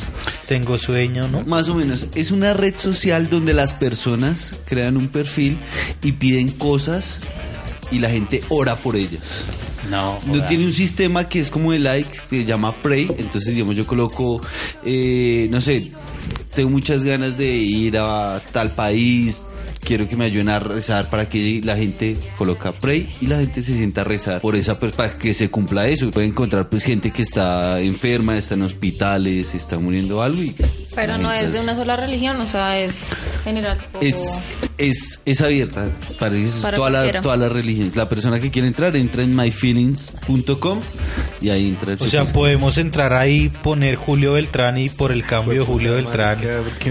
[0.47, 1.43] tengo sueño, ¿no?
[1.43, 5.57] Más o menos, es una red social donde las personas crean un perfil
[6.03, 7.19] y piden cosas
[7.91, 9.45] y la gente ora por ellas.
[9.91, 13.09] No, No tiene un sistema que es como de likes, que se llama Pray.
[13.19, 14.41] Entonces, digamos, yo coloco,
[14.85, 15.91] eh, no sé,
[16.55, 19.45] tengo muchas ganas de ir a tal país.
[19.85, 23.63] Quiero que me ayuden a rezar para que la gente coloca pray y la gente
[23.63, 26.11] se sienta a rezar por esa pues, para que se cumpla eso.
[26.11, 30.55] Puede encontrar pues gente que está enferma, está en hospitales, está muriendo algo y
[30.95, 33.79] Pero no es de una sola religión, o sea, es general.
[33.93, 34.41] o- es,
[34.79, 37.21] es, es abierta para, eso, Para toda la, cualquiera.
[37.21, 37.95] todas las religiones.
[37.97, 40.81] La persona que quiere entrar entra en myfeelings.com
[41.41, 41.95] y ahí entra.
[41.99, 46.39] O sea, podemos entrar ahí, poner Julio Beltrán y por el cambio de Julio Beltrán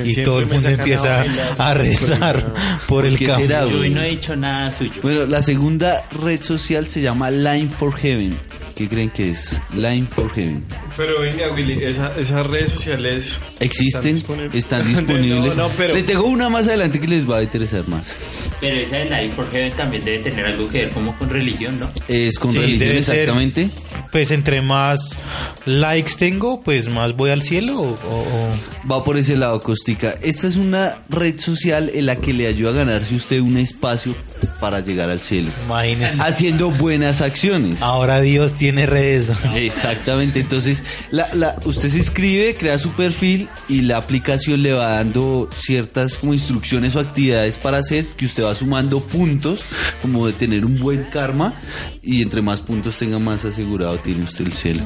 [0.06, 1.56] y todo el mundo a empieza bailar.
[1.58, 2.54] a rezar
[2.88, 3.48] por el cambio.
[3.48, 4.94] será, Yo no he dicho nada suyo.
[5.02, 8.38] Bueno, la segunda red social se llama Line for Heaven.
[8.76, 9.62] ¿Qué creen que es?
[9.76, 10.64] Line for Heaven.
[10.96, 14.56] Pero venga, Willy, esa- esas redes sociales Existen, disponibles?
[14.56, 15.56] están disponibles.
[15.56, 18.16] No, no, pero- Le tengo una más adelante que les va a interesar más.
[18.60, 21.80] Pero esa de Life for Heaven también debe tener algo que ver como con religión,
[21.80, 21.92] ¿no?
[22.08, 23.20] Es con Sí, religión ser.
[23.20, 23.70] exactamente.
[24.12, 25.18] Pues entre más
[25.66, 30.16] likes tengo, pues más voy al cielo o, o- o- Va por ese lado, Costica.
[30.22, 34.14] Esta es una red social en la que le ayuda a ganarse usted un espacio
[34.60, 35.50] para llegar al cielo.
[35.66, 36.22] imagínese.
[36.22, 37.82] Haciendo buenas acciones.
[37.82, 39.32] Ahora Dios tiene redes.
[39.56, 44.90] Exactamente, entonces la, la- usted se inscribe, crea su perfil y la aplicación le va
[44.96, 49.66] dando ciertas como instrucciones o actividades para hacer que usted va sumando puntos
[50.02, 51.54] como de tener un buen karma
[52.02, 54.84] y entre más puntos tenga más asegurado tiene usted el cielo.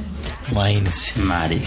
[0.51, 1.19] Imagínese.
[1.21, 1.61] Mari.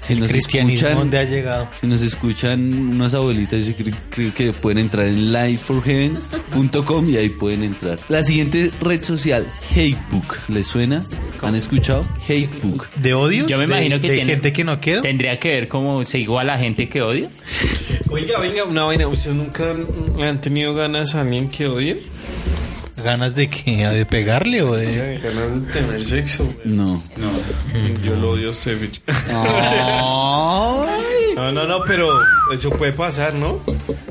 [0.00, 1.68] Si nos Cristianismo escuchan, donde ha llegado.
[1.80, 7.28] si nos escuchan unas abuelitas, yo creo, creo que pueden entrar en lifeforheaven.com y ahí
[7.30, 7.98] pueden entrar.
[8.08, 11.02] La siguiente red social, Hatebook, ¿les suena?
[11.42, 12.04] ¿Han escuchado?
[12.28, 12.88] Hatebook.
[12.96, 13.46] ¿De odio?
[13.54, 15.00] Yo me ¿De- imagino que de tiene- gente que no quiero.
[15.02, 17.28] Tendría que ver cómo se igual a la gente que odia.
[18.10, 19.06] Oiga, venga, una vaina.
[19.08, 19.74] ¿Ustedes nunca
[20.18, 21.98] le han tenido ganas a alguien que odie?
[23.04, 25.20] ¿Ganas de que ¿De pegarle o de.?
[25.22, 26.44] Ganas de tener sexo.
[26.44, 26.56] güey.
[26.76, 27.02] No.
[27.16, 27.30] No.
[28.02, 29.00] Yo lo odio a usted, bicho.
[31.34, 32.08] No, no, no, pero
[32.52, 33.60] eso puede pasar, ¿no?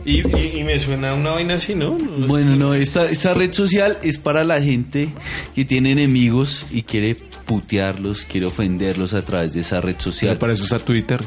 [0.03, 1.97] Y, y, y me suena una vaina así, ¿no?
[1.97, 5.07] No- Bueno, no, esta, esta red social es para la gente
[5.55, 7.15] que tiene enemigos y quiere
[7.45, 10.37] putearlos, quiere ofenderlos a través de esa red social.
[10.37, 11.21] Para eso usa Twitter.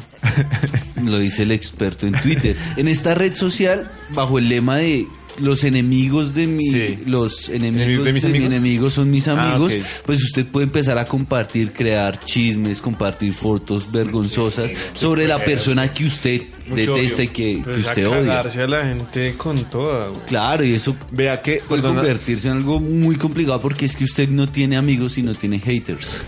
[1.03, 2.57] Lo dice el experto en Twitter.
[2.77, 5.07] En esta red social, bajo el lema de
[5.41, 6.99] los enemigos de mi, Sí.
[7.07, 8.55] los enemigos, ¿Enemigos de mis mi amigos?
[8.55, 9.73] enemigos son mis Ah, amigos,
[10.05, 16.05] pues usted puede empezar a compartir, crear chismes, compartir fotos vergonzosas sobre la persona que
[16.05, 18.41] usted mucho detesta y que, que Pues a usted odia.
[18.41, 20.21] a la gente con toda, güey.
[20.27, 24.05] Claro, y eso Vea que, puede perdona, convertirse en algo muy complicado porque es que
[24.05, 26.23] usted no tiene amigos y no tiene haters.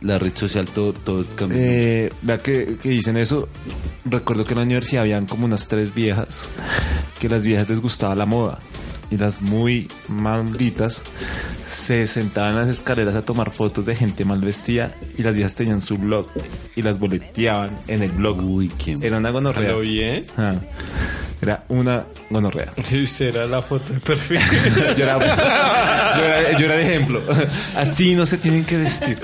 [0.00, 1.58] La red social todo, todo cambia.
[1.60, 3.48] eh, vea que, que dicen eso.
[4.04, 6.48] Recuerdo que en la universidad habían como unas tres viejas
[7.18, 8.58] que las viejas les gustaba la moda.
[9.10, 11.02] Y las muy malditas
[11.66, 15.54] se sentaban en las escaleras a tomar fotos de gente mal vestida y las viejas
[15.54, 16.26] tenían su blog
[16.76, 18.38] y las boleteaban en el blog.
[18.44, 18.96] Uy, qué...
[19.02, 19.70] Era una gonorrea.
[19.72, 20.24] ¿Lo oye?
[20.36, 20.56] Ah,
[21.40, 22.72] Era una gonorrea.
[22.90, 24.40] Y usted era la foto de perfil.
[24.98, 25.18] Yo era,
[26.16, 27.22] yo era, yo era el ejemplo.
[27.76, 29.18] Así no se tienen que vestir.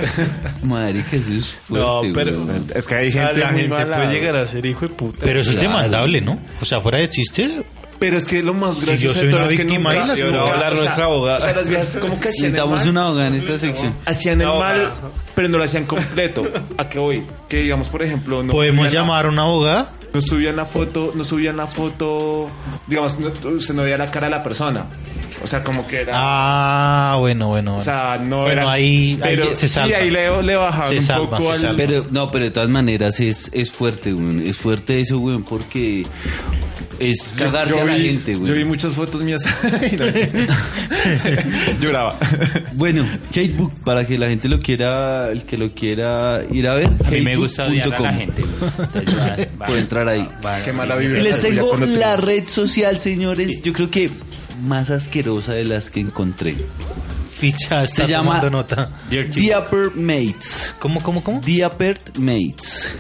[0.63, 2.67] Marica, eso es no, fuerte, pero weón.
[2.75, 4.19] Es que hay o sea, gente la muy gente mala, puede güey.
[4.21, 5.19] llegar a ser hijo de puta.
[5.25, 6.39] Pero eso es demandable, ¿no?
[6.61, 7.65] O sea, fuera de chiste.
[8.05, 9.95] Pero es que lo más Si gracioso yo soy de todo una es que víctima
[9.95, 11.39] nunca, y las hablar o sea, nuestra abogada.
[11.39, 13.95] O sea, las viejas como que hacían el mal, una abogada en esta sección.
[14.05, 15.11] hacían el No, mal, no.
[15.35, 16.43] pero no lo hacían completo.
[16.77, 17.23] ¿A qué voy?
[17.49, 19.91] Que digamos, por ejemplo, no ¿Podemos llamar a una abogada?
[20.13, 22.49] no subían la foto, no subían la foto,
[22.87, 24.87] digamos, no, se no veía la cara de la persona.
[25.43, 27.73] O sea, como que era Ah, bueno, bueno.
[27.73, 27.77] bueno.
[27.79, 29.97] o sea, no Bueno, era ahí- pero ahí se sí salva.
[29.97, 31.77] ahí le, le bajaban Se un salva, poco se al salva.
[31.77, 34.41] Pero, no, pero de todas maneras es, es fuerte, weón.
[34.47, 36.07] Es fuerte eso, weón, porque
[37.01, 39.43] es cagarse yo a la vi- gente, Yo vi muchas fotos mías.
[41.81, 42.19] Lloraba.
[42.75, 46.89] Bueno, Hatebook, para que la gente lo quiera, el que lo quiera ir a ver.
[47.05, 48.43] A mí me gusta odiar a la gente.
[48.43, 48.73] güey.
[48.95, 50.29] Entonces, va- entrar ahí.
[50.45, 51.21] va- Qué mala vibra.
[51.21, 54.11] Y les tengo la red social, señores, yo creo que
[54.63, 56.57] más asquerosa de las que encontré.
[57.41, 58.91] Picha está Se llama nota.
[59.11, 60.75] Diaper Mates.
[60.79, 61.41] ¿Cómo, cómo, cómo?
[61.41, 62.95] Diaper Mates.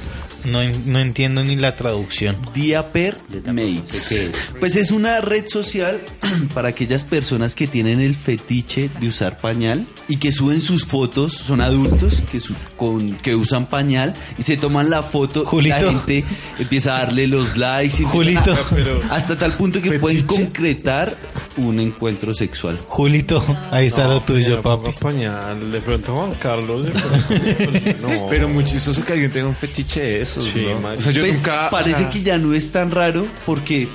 [0.45, 2.37] No, no entiendo ni la traducción.
[2.55, 3.17] Diaper
[3.47, 3.85] Mates.
[3.95, 4.31] sé.
[4.61, 6.01] Pues es una red social
[6.55, 11.33] para aquellas personas que tienen el fetiche de usar pañal y que suben sus fotos,
[11.35, 15.77] son adultos que, su- con, que usan pañal y se toman la foto Julito.
[15.77, 16.25] y la gente
[16.59, 18.53] empieza a darle los likes y Julito.
[18.53, 21.17] a- hasta tal punto que pueden concretar
[21.57, 22.79] un encuentro sexual.
[22.89, 24.91] Julito, ahí está lo tuyo, papi.
[25.01, 26.85] Pañal, de pronto Juan Carlos.
[26.87, 28.27] de pronto- no.
[28.29, 30.41] Pero muy chistoso que alguien tenga un fetiche de eso.
[30.41, 30.89] Sí, ¿no?
[30.89, 31.67] O sea, yo Pues, nunca.
[31.67, 33.89] o parece sea, que ya no es tan raro porque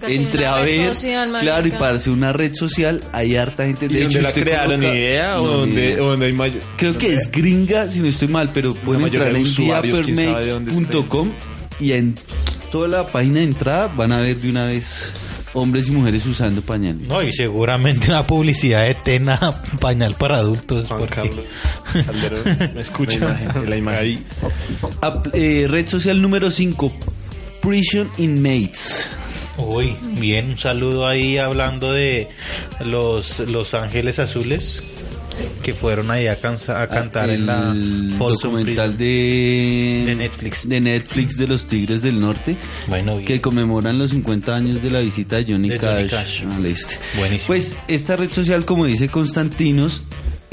[0.00, 1.52] Casi entre una a red ver, social, marica.
[1.52, 3.86] claro, y para hacer una red social hay harta gente.
[3.86, 4.66] ¿Y De dónde hecho, la usted crearon?
[4.76, 5.40] coloca- ¿Ni idea?
[5.40, 6.62] ¿O No, o dónde hay mayor.?
[6.76, 11.30] Creo que es gringa, si no estoy mal, pero pueden entrar en diapermates.com
[11.80, 12.14] y en
[12.70, 15.12] toda la página de entrada van a ver de una vez
[15.54, 16.98] hombres y mujeres usando pañal.
[17.08, 19.38] No, y seguramente una publicidad de Tena
[19.80, 20.86] pañal para adultos.
[20.88, 21.44] Juan porque- Carlos.
[22.06, 23.18] Calderón, ¿me escucha?
[23.18, 24.00] La imagen, la imagen.
[24.00, 24.24] Ahí.
[25.32, 26.92] Eh, red social número 5,
[27.62, 29.08] Prison Inmates.
[29.56, 32.28] Uy, bien, un saludo ahí hablando de
[32.84, 34.82] los, los Ángeles Azules
[35.62, 37.74] que fueron ahí a, cansa- a cantar en la
[38.18, 40.68] documental de, De Netflix.
[40.68, 42.56] de Netflix de los Tigres del Norte
[42.88, 46.54] Bueno, que conmemoran los 50 años de la visita de Johnny, De Johnny Cash, Cash.
[46.56, 46.98] al este.
[47.18, 47.46] Buenísimo.
[47.46, 50.02] Pues esta red social, como dice Constantinos,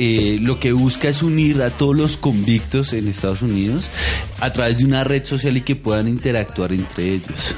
[0.04, 3.88] eh, lo que busca es unir a todos los convictos en Estados Unidos
[4.40, 7.54] a través de una red social y que puedan interactuar entre ellos.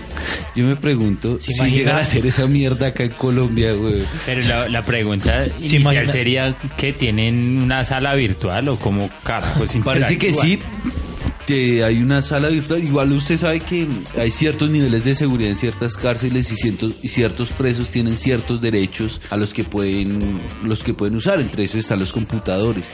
[0.53, 1.77] Yo me pregunto ¿Se si imagina?
[1.77, 4.03] llegan a hacer esa mierda acá en Colombia, güey.
[4.25, 6.11] Pero la, la pregunta ¿Se inicial imagina?
[6.11, 10.59] sería que tienen una sala virtual o como carajos Parece que sí.
[11.47, 12.83] Que hay una sala virtual.
[12.83, 13.87] Igual usted sabe que
[14.17, 18.61] hay ciertos niveles de seguridad en ciertas cárceles y ciertos, y ciertos presos tienen ciertos
[18.61, 21.39] derechos a los que pueden los que pueden usar.
[21.39, 22.85] Entre esos están los computadores.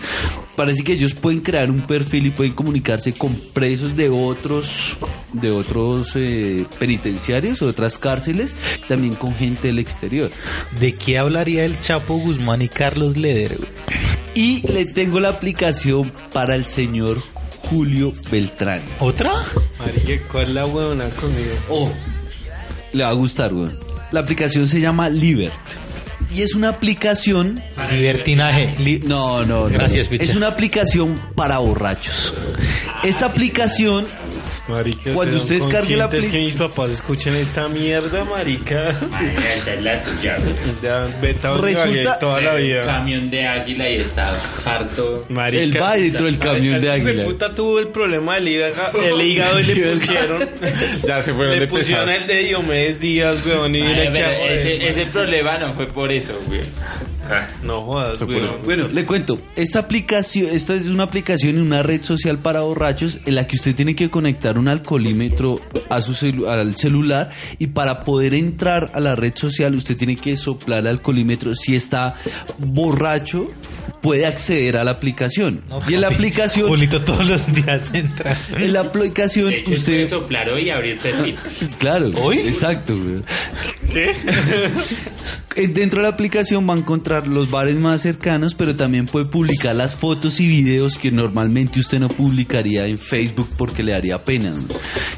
[0.56, 4.98] Parece que ellos pueden crear un perfil y pueden comunicarse con presos de otros
[5.34, 8.56] de otros eh, penitenciarios otras cárceles,
[8.88, 10.30] también con gente del exterior.
[10.80, 13.58] ¿De qué hablaría el Chapo Guzmán y Carlos Leder?
[14.36, 17.22] Y le tengo la aplicación para el señor
[17.70, 18.82] Julio Beltrán.
[19.00, 19.32] ¿Otra?
[19.78, 21.52] Marica, ¿cuál la huevona conmigo?
[21.70, 21.92] Oh,
[22.94, 23.70] le va a gustar, güey.
[24.12, 25.54] La aplicación se llama Libert.
[26.34, 27.60] Y es una aplicación.
[27.92, 28.76] Libertinaje.
[28.80, 29.70] Li- No, no, no.
[29.70, 30.24] Gracias, Picha.
[30.24, 32.34] Es una aplicación para borrachos.
[33.04, 34.06] Esta aplicación.
[34.70, 38.96] Marica, Cuando ¿serán usted descargue la conscientes apli- que mis papás escuchen esta mierda, marica.
[39.10, 40.38] Marica, esa es la suya.
[40.38, 40.54] güey.
[40.84, 42.86] Ya, vete a donde Resulta- toda la vida.
[42.86, 45.26] Camión de águila y está harto.
[45.30, 45.64] Marica.
[45.64, 47.12] Él va dentro del camión de águila.
[47.12, 50.50] hijueputa tuvo el problema del hígado, el hígado y le pusieron.
[51.08, 52.30] Ya se fueron le de pusieron pesados.
[52.30, 53.76] el de Diomedes Díaz, weón.
[53.76, 56.34] Y Ay, mira pero que ese, ese problema no fue por eso,
[57.64, 58.20] No jodas.
[58.66, 59.40] Bueno, le cuento.
[59.56, 63.56] Esta aplicación, esta es una aplicación y una red social para borrachos en la que
[63.56, 68.92] usted tiene que conectar un alcoholímetro a su celu- al celular y para poder entrar
[68.94, 71.54] a la red social usted tiene que soplar el alcoholímetro.
[71.56, 72.16] Si está
[72.58, 73.48] borracho,
[74.02, 75.62] puede acceder a la aplicación.
[75.70, 78.36] No, y en la aplicación, Julito todos los días entra.
[78.58, 80.98] en la aplicación De hecho, usted soplar hoy y abrir.
[81.80, 82.40] Claro, ¿Hoy?
[82.40, 82.98] exacto.
[82.98, 83.22] güey.
[83.94, 84.14] ¿Qué?
[85.68, 89.76] Dentro de la aplicación va a encontrar los bares más cercanos, pero también puede publicar
[89.76, 94.52] las fotos y videos que normalmente usted no publicaría en Facebook porque le daría pena.
[94.52, 94.64] ¿no?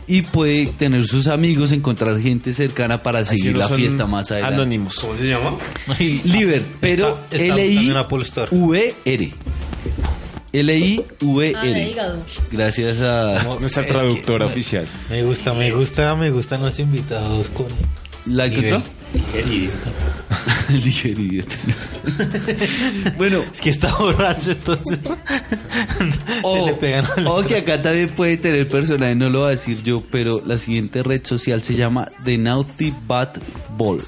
[0.08, 4.32] Y puede tener sus amigos, encontrar gente cercana para Así seguir no la fiesta más
[4.32, 4.56] adelante.
[4.56, 4.99] Anónimos.
[4.99, 5.56] ¿Cómo se llama?
[5.99, 7.20] Liber, pero.
[7.32, 9.34] L-I-V-R.
[10.54, 11.95] L-I-V-R.
[11.99, 12.16] Ah.
[12.52, 14.86] Gracias a Nuestra traductora oficial.
[15.10, 17.68] Me gusta, me gusta, me gustan los invitados con...
[18.26, 18.82] la Nivel.
[20.46, 20.86] Encontró.
[20.86, 21.56] Liber, idiota.
[23.18, 25.00] bueno, Es que está borracho, entonces...
[26.44, 27.50] O, le pegan al o otro.
[27.50, 31.04] que acá también puede tener personaje, no lo voy a decir yo, pero la siguiente
[31.04, 33.38] red social se llama The Naughty Bat
[33.78, 34.02] Ball.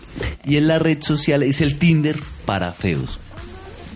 [0.43, 3.19] Y en la red social es el Tinder para feos.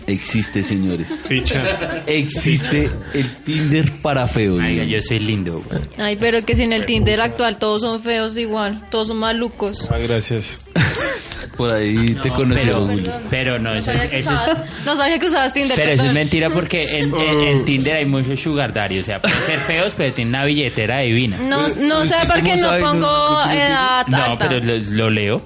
[0.06, 1.24] Existe, señores.
[1.28, 2.02] Ficha.
[2.06, 4.58] Existe el Tinder para feos.
[4.62, 5.80] Oiga, yo soy lindo, güey.
[5.98, 9.86] Ay, pero que si en el Tinder actual todos son feos igual, todos son malucos.
[9.90, 10.60] Ah, gracias.
[11.56, 13.12] Por ahí te No, conoció pero, Julio.
[13.30, 15.76] pero no, No eso, sabía que eso es, usabas, no sabía que usabas Tinder.
[15.76, 19.18] pero eso es mentira porque en, en- en Tinder hay muchos sugar daddy, o sea,
[19.20, 21.36] pueden ser feos, pero tienen una billetera divina.
[21.38, 22.78] No, no sé ¿usted por qué cómo no?
[22.78, 23.00] ¿No- pongo
[23.46, 24.48] no edad No, alta.
[24.48, 25.42] pero lo, lo leo.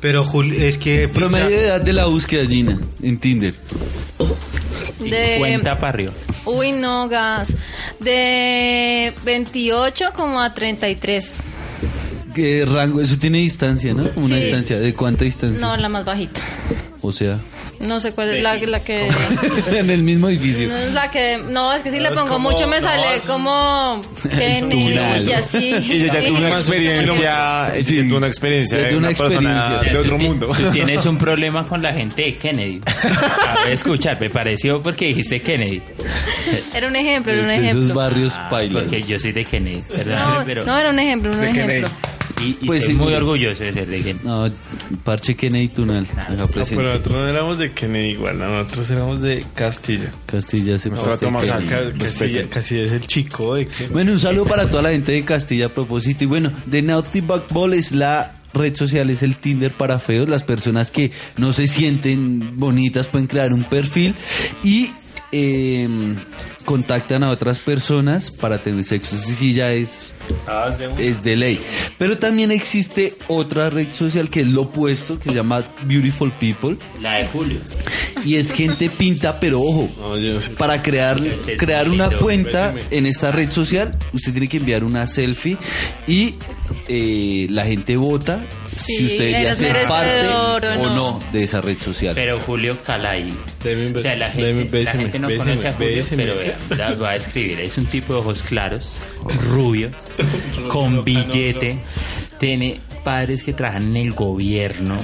[0.00, 1.08] Pero Jul, es que...
[1.08, 3.54] Promedio de edad de la búsqueda, Gina, en Tinder.
[5.00, 6.12] De, Cuenta para arriba.
[6.44, 7.54] uy, no, gas.
[8.00, 11.36] De 28 como a 33.
[12.36, 13.00] ¿Qué rango?
[13.00, 14.06] Eso tiene distancia, ¿no?
[14.10, 14.42] Como una Sí.
[14.42, 14.78] distancia.
[14.78, 15.66] ¿De cuánta distancia?
[15.66, 16.42] No, la más bajita.
[17.00, 17.38] O sea,
[17.80, 19.08] No sé cuál es la, la que...
[19.72, 20.68] en el mismo edificio.
[20.68, 21.38] No es la que...
[21.38, 24.00] No, es que si le pongo como- mucho me no, sale es- como...
[24.22, 25.28] Kennedy Tunal.
[25.28, 25.74] y así.
[25.74, 30.50] Ella ya tuvo una experiencia, ya tuvo una experiencia de una persona de otro mundo.
[30.56, 32.80] Tú tienes un problema con la gente de Kennedy.
[32.86, 35.80] A ver, escuchar, me pareció porque dijiste Kennedy.
[36.74, 37.94] Era un ejemplo, era un de esos ejemplo.
[37.94, 38.82] barrios Ah, pailas.
[38.84, 41.88] porque yo soy de Kennedy, perdón, No, pero no, era un ejemplo, un ejemplo.
[42.42, 43.16] Y, y Pues soy sí, muy pues.
[43.18, 44.24] orgulloso de ser de Kennedy.
[44.24, 44.48] No,
[45.04, 46.06] parche Kennedy Tunal.
[46.12, 50.10] Acá No, pero nosotros no éramos de Kennedy igual, nosotros éramos de Castilla.
[50.26, 51.68] Castilla se Nuestra parte toma Kennedy.
[51.68, 51.82] saca.
[51.92, 55.12] Ca- Casi, casi es el chico de que Bueno, un saludo para toda la gente
[55.12, 56.24] de Castilla a propósito.
[56.24, 60.28] Y bueno, The Naughty Bug Ball es la red social, es el Tinder para feos.
[60.28, 64.14] Las personas que no se sienten bonitas pueden crear un perfil
[64.64, 64.90] y
[65.32, 65.88] eh,
[66.64, 69.16] contactan a otras personas para tener sexo.
[69.16, 70.14] Eso sí ya es
[70.98, 71.60] es de ley.
[71.98, 76.76] Pero también existe otra red social que es lo opuesto, que se llama Beautiful People.
[77.00, 77.58] La de Julio.
[78.24, 80.50] Y es gente pinta, pero ojo, No, yo no sé.
[80.50, 82.96] para crear, Es crear una lindo, cuenta pésime.
[82.98, 85.56] en esta red social, usted tiene que enviar una selfie
[86.08, 86.34] y
[86.88, 90.94] eh, la gente vota Sí, si usted debería eres ser parte o no.
[90.94, 92.14] no de esa red social.
[92.16, 93.30] Pero Julio Calai.
[93.94, 96.22] O sea, la gente, la gente no béseme, conoce a Julio, béseme.
[96.24, 96.58] pero vea,
[96.90, 97.60] la voy a describir.
[97.60, 98.92] Es un tipo de ojos claros,
[99.50, 99.90] rubio,
[100.68, 101.78] con billete.
[102.38, 104.98] Tiene padres que trabajan en el gobierno.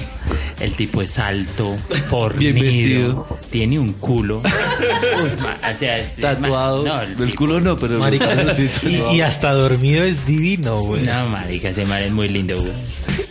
[0.59, 1.75] El tipo es alto,
[2.09, 3.39] fornido, vestido.
[3.49, 4.37] tiene un culo.
[4.39, 8.69] Uy, ma- o sea, es- Tatuado, no, el del tipo- culo no, pero Marica, sí,
[9.13, 11.01] y hasta dormido es divino, güey.
[11.03, 12.71] No, marica, ese man es muy lindo, güey.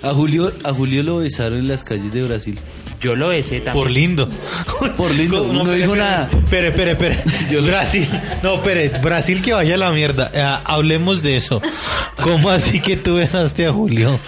[0.02, 2.58] a Julio a Julio lo besaron en las calles de Brasil.
[3.02, 3.72] Yo lo besé también.
[3.72, 4.28] Por lindo.
[4.96, 6.28] Por lindo, no dijo nada.
[6.32, 7.60] Espere, espere, espere.
[7.62, 8.08] Brasil.
[8.42, 8.88] No, espere.
[9.00, 10.30] Brasil que vaya a la mierda.
[10.32, 11.60] Eh, hablemos de eso.
[12.22, 14.18] ¿Cómo así que tú besaste a Julio?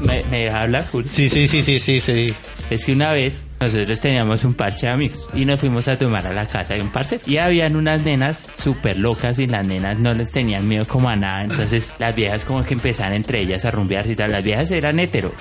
[0.00, 1.10] ¿Me, me deja hablar, Julio?
[1.10, 2.34] Sí, sí, sí, sí, sí, sí.
[2.70, 6.26] Es que una vez nosotros teníamos un parche de amigos y nos fuimos a tomar
[6.26, 7.20] a la casa de un parce.
[7.26, 11.14] Y habían unas nenas súper locas y las nenas no les tenían miedo como a
[11.16, 11.44] nada.
[11.44, 14.32] Entonces las viejas como que empezaban entre ellas a rumbearse y tal.
[14.32, 15.32] Las viejas eran hetero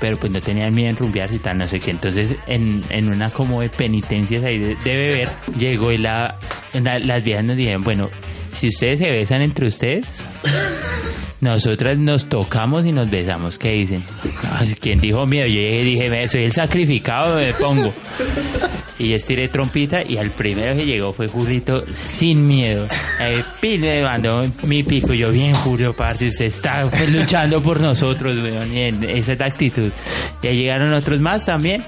[0.00, 1.90] pero pues no tenían miedo en rumbearse y tal no sé qué.
[1.90, 6.38] Entonces en, en una como de penitencias ahí de, beber llegó y la-
[6.74, 8.08] las viejas nos dijeron bueno
[8.52, 10.06] si ustedes se besan entre ustedes
[11.40, 13.58] nosotras nos tocamos y nos besamos.
[13.58, 14.02] ¿Qué dicen?
[14.80, 15.46] ¿Quién dijo miedo?
[15.46, 17.92] Yo dije, "Me- soy el sacrificado, me pongo.
[18.98, 22.86] Y yo estiré trompita y al primero que llegó fue Julito sin miedo.
[23.20, 25.12] Eh, pi, me mandó mi pico.
[25.14, 28.72] Yo, bien, Julio, parce, usted está pues, luchando por nosotros, weón.
[28.76, 29.90] Y en- esa es la actitud.
[30.42, 31.84] Ya llegaron otros más también.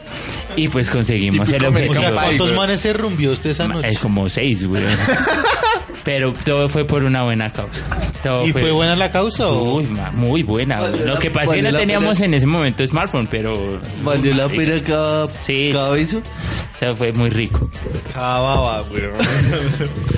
[0.56, 1.94] Y pues conseguimos el O objetivo.
[1.94, 3.88] sea, ¿cuántos manes se rumbió usted esa noche?
[3.88, 4.84] Es como seis, weón.
[6.04, 7.82] Pero todo fue por una buena causa.
[8.22, 9.74] Todo ¿Y fue buena la causa o...?
[9.76, 10.80] Uy, ma- muy buena.
[10.80, 11.04] güey.
[11.04, 12.24] Lo que pasa es que Valió no teníamos pena.
[12.26, 13.80] en ese momento smartphone, pero...
[14.02, 15.70] ¿Valió la pena cada, Sí.
[15.72, 16.18] cada beso?
[16.18, 17.70] O sea, fue muy rico.
[18.10, 19.02] Acababa, güey.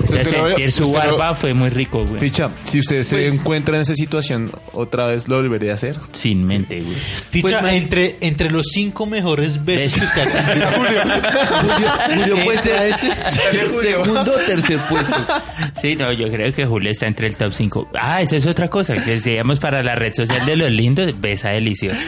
[0.02, 2.20] O sea, sentir su lo- barba fue muy rico, güey.
[2.20, 5.96] Ficha, si usted se Pues- encuentra en esa situación, otra vez lo volvería a hacer.
[6.12, 6.94] Sin mente, güey.
[7.30, 10.68] Ficha, Pues, man- entre, entre los cinco mejores besos que usted ha tenido.
[11.62, 15.16] Julio, Julio puede ser Ese- segundo o tercer puesto.
[15.80, 17.90] Sí, no, yo creo que Julio está entre el top 5.
[17.94, 18.94] Ah, esa es otra cosa.
[18.94, 21.98] Que decíamos para la red social de los lindos, besa delicioso.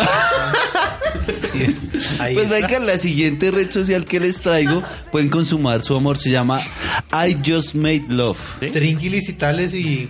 [2.21, 2.67] Ahí Pues está.
[2.67, 6.61] venga, la siguiente red social que les traigo, pueden consumar su amor, se llama
[7.13, 8.59] I Just Made Love.
[8.73, 10.09] Trinquilis y tales y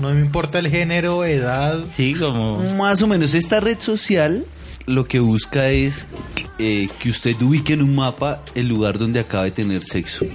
[0.00, 1.84] no me importa el género, edad.
[1.92, 2.56] Sí, como...
[2.76, 4.44] Más o menos, esta red social
[4.86, 6.06] lo que busca es
[6.58, 10.26] eh, que usted ubique en un mapa el lugar donde acaba de tener sexo.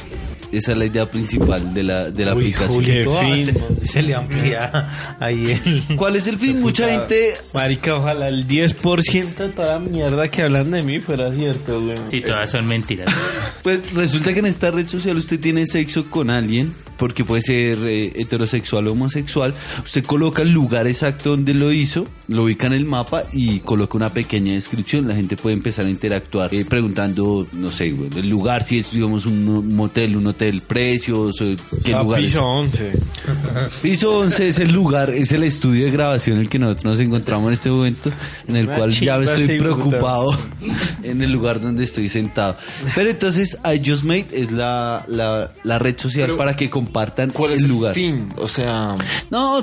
[0.51, 2.83] Esa es la idea principal de la, de la Uy, aplicación.
[2.83, 3.55] Julito, Qué fin.
[3.83, 5.95] se, se le amplía ahí el...
[5.95, 6.59] ¿Cuál es el fin?
[6.61, 11.31] Mucha gente Marica, ojalá el 10% de toda la mierda que hablan de mí fuera
[11.33, 11.97] cierto, güey.
[12.09, 13.09] Sí, todas son mentiras.
[13.61, 17.79] Pues resulta que en esta red social usted tiene sexo con alguien, porque puede ser
[17.83, 19.53] eh, heterosexual o homosexual.
[19.83, 23.97] Usted coloca el lugar exacto donde lo hizo, lo ubica en el mapa y coloca
[23.97, 25.07] una pequeña descripción.
[25.07, 28.91] La gente puede empezar a interactuar eh, preguntando, no sé, bueno, el lugar, si es,
[28.91, 31.45] digamos, un motel, un hotel, precios, o
[31.83, 32.19] qué Ah, lugar.
[32.19, 32.25] es.
[32.27, 32.91] piso 11.
[33.81, 36.99] Piso 11 es el lugar, es el estudio de grabación en el que nosotros nos
[36.99, 38.11] encontramos en este momento,
[38.47, 40.37] en el Una cual ya me estoy preocupado
[41.03, 42.57] en el lugar donde estoy sentado.
[42.93, 46.88] Pero entonces, I Just Made es la, la, la red social Pero, para que compartan
[47.31, 47.93] ¿Cuál el es el lugar.
[47.93, 48.29] fin?
[48.37, 48.95] O sea,
[49.29, 49.61] No,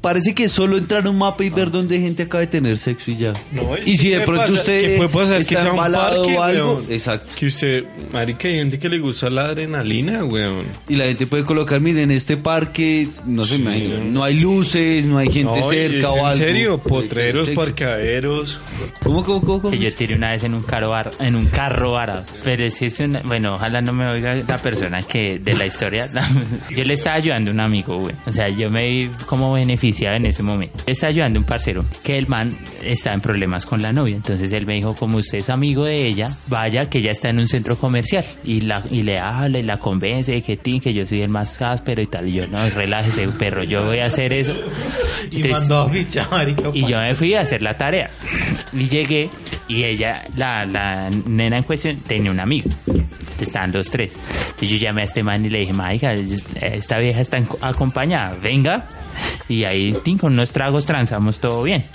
[0.00, 3.10] parece que solo entrar a un mapa y ver dónde gente acaba de tener sexo
[3.10, 3.32] y ya.
[3.52, 6.22] No, es y si de pronto pasar- usted que puede pasar que sea un embalado
[6.22, 6.84] parque, o algo, weón.
[6.90, 7.32] exacto.
[7.38, 10.64] Que usted, marica, hay gente que le gusta la adrenalina, weón.
[10.88, 13.56] Y la gente puede colocar, miren, en este parque, no Sí.
[13.56, 16.36] imagina, no hay luces, no hay gente No, cerca es o en algo.
[16.36, 18.58] serio, Puede potreros, parqueaderos.
[19.02, 19.62] ¿Cómo, cómo, cómo?
[19.62, 19.70] cómo?
[19.70, 22.24] Que yo tiré una vez en un carro bar- en un carro varado.
[22.44, 26.08] Pero si es una, bueno, ojalá no me oiga la persona que de la historia.
[26.70, 28.14] yo le estaba ayudando a un amigo, güey.
[28.26, 29.52] O sea, yo me vi como
[29.88, 30.84] beneficiado en ese momento.
[30.86, 32.50] Estaba ayudando a un parcero que el man
[32.82, 34.16] está en problemas con la novia.
[34.16, 37.38] Entonces él me dijo, como usted es amigo de ella, vaya que ella está en
[37.38, 40.92] un centro comercial y la y le habla y la convence de que, tin, que
[40.92, 42.28] yo soy el más áspero y tal.
[42.28, 44.52] Y yo, no, relájese, perro, yo voy a hacer eso.
[45.30, 46.62] Y Entonces- mandó a fichar, marica.
[46.72, 48.08] y yo me fui a hacer la tarea.
[48.72, 49.28] Y llegué
[49.68, 52.70] y ella, la, la nena en cuestión, tenía un amigo.
[53.44, 54.14] Estaban los tres.
[54.16, 56.12] Entonces yo llamé a este man y le dije, marica,
[56.60, 58.86] esta vieja está acompañada, venga.
[59.48, 61.86] Y ahí, tin, con unos tragos transamos todo bien.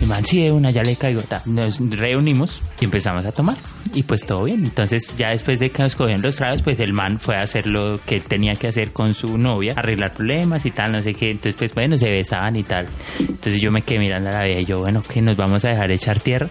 [0.00, 1.20] Y man, sí, de una, ya le caigo.
[1.22, 1.42] ta.
[1.46, 3.56] Nos reunimos y empezamos a tomar.
[3.94, 4.64] Y pues todo bien.
[4.64, 7.66] Entonces ya después de que nos cogieron los tragos, pues el man fue a hacer
[7.66, 11.30] lo que tenía que hacer con su novia, arreglar problemas y tal, no sé qué.
[11.30, 12.86] Entonces, pues bueno, se besaban y tal.
[13.18, 15.70] Entonces yo me quedé mirando a la vieja y yo, bueno, que nos vamos a
[15.70, 16.48] dejar echar tierra.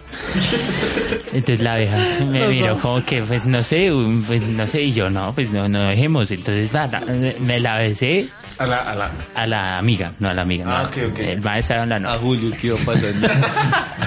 [1.32, 1.98] Entonces la vieja
[2.30, 5.50] me miró como que, pues no sé, un- pues no sé, y yo, no, pues
[5.50, 6.30] no, no dejemos.
[6.30, 7.02] Entonces nada,
[7.40, 8.28] me la besé
[8.58, 9.10] A la, a la.
[9.34, 10.64] a la amiga, no a la amiga.
[10.66, 10.88] Ah, no.
[10.88, 11.18] ok, ok.
[11.18, 12.08] El man estaba hablando.
[12.08, 13.28] A Julio, ¿qué iba pasando?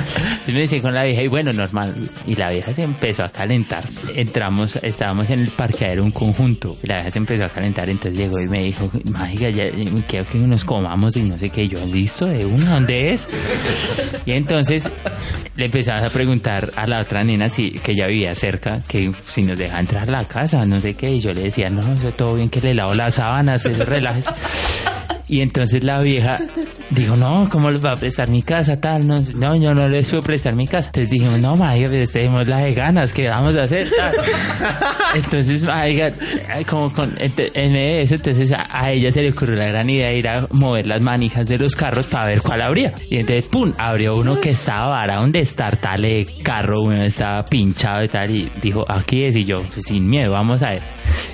[0.49, 1.95] Entonces me decía con la vieja y bueno, normal.
[2.25, 3.83] Y la vieja se empezó a calentar.
[4.15, 6.77] Entramos, estábamos en el parqueadero un conjunto.
[6.81, 7.89] Y la vieja se empezó a calentar.
[7.89, 9.69] Entonces llegó y me dijo, mágica, ya
[10.07, 11.63] quiero que nos comamos y no sé qué.
[11.65, 13.29] Y yo, listo, de una, ¿dónde es?
[14.25, 14.89] Y entonces
[15.55, 19.43] le empezamos a preguntar a la otra nena si que ella vivía cerca, que si
[19.43, 21.11] nos deja entrar a la casa, no sé qué.
[21.11, 24.25] Y yo le decía, no, eso todo bien que le lavo las sábanas, eso relajes.
[25.27, 26.39] Y entonces la vieja
[26.91, 28.79] dijo, no, ¿cómo les va a prestar mi casa?
[28.79, 30.87] Tal, no, no yo no les puedo prestar mi casa.
[30.87, 33.89] Entonces dijimos, no, madre, pues tenemos la de ganas, ¿qué vamos a hacer?
[33.95, 34.13] Tal.
[35.15, 36.13] Entonces, madre,
[36.67, 40.09] como con, en de eso, entonces a, a ella se le ocurrió la gran idea
[40.09, 42.93] de ir a mover las manijas de los carros para ver cuál abría.
[43.09, 47.43] Y entonces, pum, abrió uno que estaba varado donde estar tal eh, carro, bueno, estaba
[47.45, 50.81] pinchado y tal, y dijo, aquí es, y yo, pues, sin miedo, vamos a ver.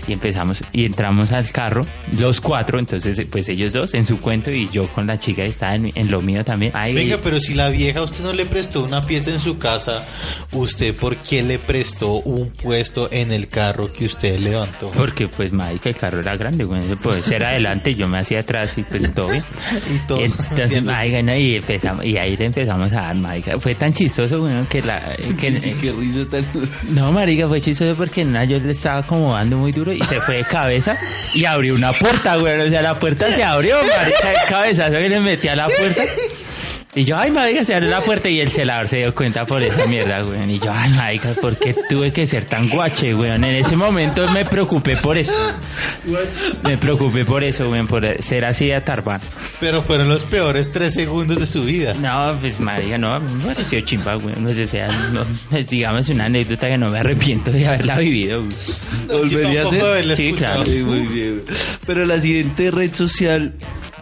[0.08, 1.82] Y empezamos, y entramos al carro,
[2.18, 5.76] los cuatro, entonces, pues ellos dos en su cuento y yo con la chica estaba
[5.76, 6.72] en, en lo mío también.
[6.76, 10.06] Ay, Venga, pero si la vieja usted no le prestó una pieza en su casa,
[10.52, 14.92] ¿usted por qué le prestó un puesto en el carro que usted levantó?
[14.92, 18.42] Porque pues marica el carro era grande, güey, se puede ser adelante, yo me hacía
[18.42, 19.44] atrás y pues todo bien.
[19.96, 23.60] Y todos Entonces, marica, no, y empezamos, y ahí le empezamos a dar, marica.
[23.60, 25.02] Fue tan chistoso, güey, que la,
[25.40, 26.46] que, Sí, qué risa tan...
[26.90, 30.20] no, marica, fue chistoso porque en una yo le estaba acomodando muy duro y se
[30.22, 30.98] fue de cabeza
[31.34, 32.60] y abrió una puerta, güey.
[32.60, 36.04] O sea, la puerta se abrió, marica, el cabezazo que le metí a la puerta.
[36.98, 39.62] Y yo, ay, marica, se abrió la puerta y el celador se dio cuenta por
[39.62, 40.50] esa mierda, güey.
[40.50, 43.32] Y yo, ay, marica, ¿por qué tuve que ser tan guache, güey?
[43.32, 45.34] En ese momento me preocupé por eso.
[46.64, 49.20] Me preocupé por eso, güey, por ser así de atarban.
[49.60, 51.94] Pero fueron los peores tres segundos de su vida.
[51.96, 54.36] No, pues marica, no, me pareció chimba, güey.
[54.40, 55.26] No sé, o sea, no,
[55.58, 59.22] es, digamos una anécdota que no me arrepiento de haberla vivido, güey.
[59.22, 60.16] ¿Volvería a ser?
[60.16, 60.64] Sí, claro.
[60.64, 61.44] Sí, muy bien.
[61.86, 63.54] Pero la siguiente red social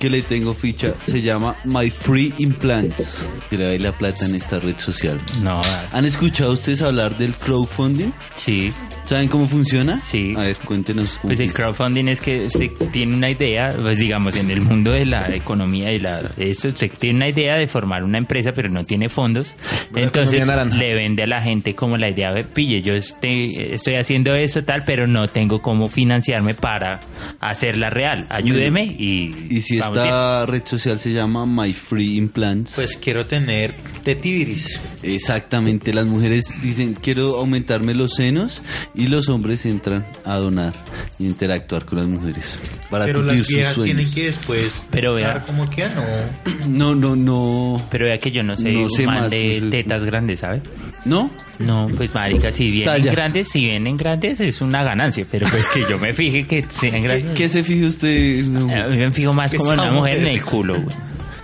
[0.03, 3.25] que le tengo ficha se llama My Free Implants.
[3.49, 5.17] Que le doy la plata en esta red social.
[5.41, 5.55] No,
[5.93, 8.11] ¿Han escuchado ustedes hablar del crowdfunding?
[8.35, 8.73] sí.
[9.05, 9.99] ¿Saben cómo funciona?
[9.99, 10.33] Sí.
[10.37, 11.19] A ver, cuéntenos.
[11.21, 15.05] Pues el crowdfunding es que usted tiene una idea, pues digamos, en el mundo de
[15.05, 18.83] la economía y la esto, usted tiene una idea de formar una empresa, pero no
[18.83, 19.53] tiene fondos.
[19.93, 20.77] Entonces economía naranja.
[20.77, 24.63] le vende a la gente como la idea de, pille, yo estoy, estoy haciendo eso
[24.63, 27.01] tal, pero no tengo cómo financiarme para
[27.41, 28.25] hacerla real.
[28.29, 29.31] Ayúdeme y...
[29.49, 29.92] Y si vamos bien.
[30.01, 32.75] Esta red social se llama My Free Implants.
[32.75, 33.73] Pues quiero tener
[34.03, 34.79] tetiviris.
[35.01, 38.61] Exactamente, las mujeres dicen quiero aumentarme los senos
[38.95, 40.73] y los hombres entran a donar
[41.19, 44.15] y interactuar con las mujeres para Pero cumplir las sus viejas tienen sueños.
[44.15, 45.43] que después Pero vea.
[45.45, 45.93] como que ah,
[46.67, 46.93] no.
[46.93, 47.87] No, no, no.
[47.91, 49.71] Pero vea que yo no No sé man más, de no sé.
[49.83, 50.61] tetas grandes, ¿sabe?
[51.05, 51.29] ¿No?
[51.65, 53.11] No, pues marica, si vienen Talla.
[53.11, 56.93] grandes, si vienen grandes es una ganancia, pero pues que yo me fije que sean
[56.93, 57.33] ¿Qué, grandes.
[57.37, 58.43] qué se fije usted?
[58.45, 58.73] No.
[58.73, 60.95] A mí me fijo más como en una mujer en el culo, güey.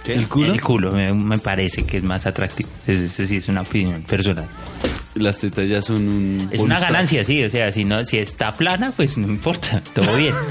[0.07, 0.53] ¿El culo?
[0.53, 2.69] El culo me, me parece que es más atractivo.
[2.87, 4.47] Esa sí es una opinión personal.
[5.19, 6.49] Las tetas ya son un...
[6.51, 7.43] Es una ganancia, sí.
[7.43, 9.83] O sea, si no, si está plana, pues no importa.
[9.93, 10.33] Todo bien.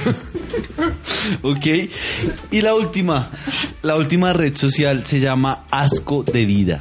[1.42, 1.66] Ok.
[2.50, 3.30] Y la última,
[3.82, 6.80] la última red social se llama Asco de Vida.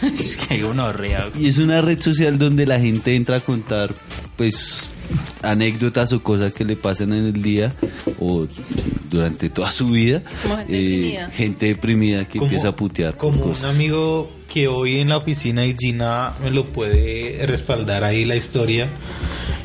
[0.48, 0.92] que uno.
[1.38, 3.94] Y es una red social donde la gente entra a contar,
[4.36, 4.92] pues,
[5.42, 7.72] anécdotas o cosas que le pasan en el día
[8.18, 8.46] o
[9.10, 10.22] durante toda su vida.
[10.42, 11.30] Como gente eh, deprimida.
[11.30, 13.16] gente deprimida que Como- empieza a putear.
[13.16, 18.24] Como un amigo que hoy en la oficina y Gina me lo puede respaldar ahí
[18.24, 18.88] la historia.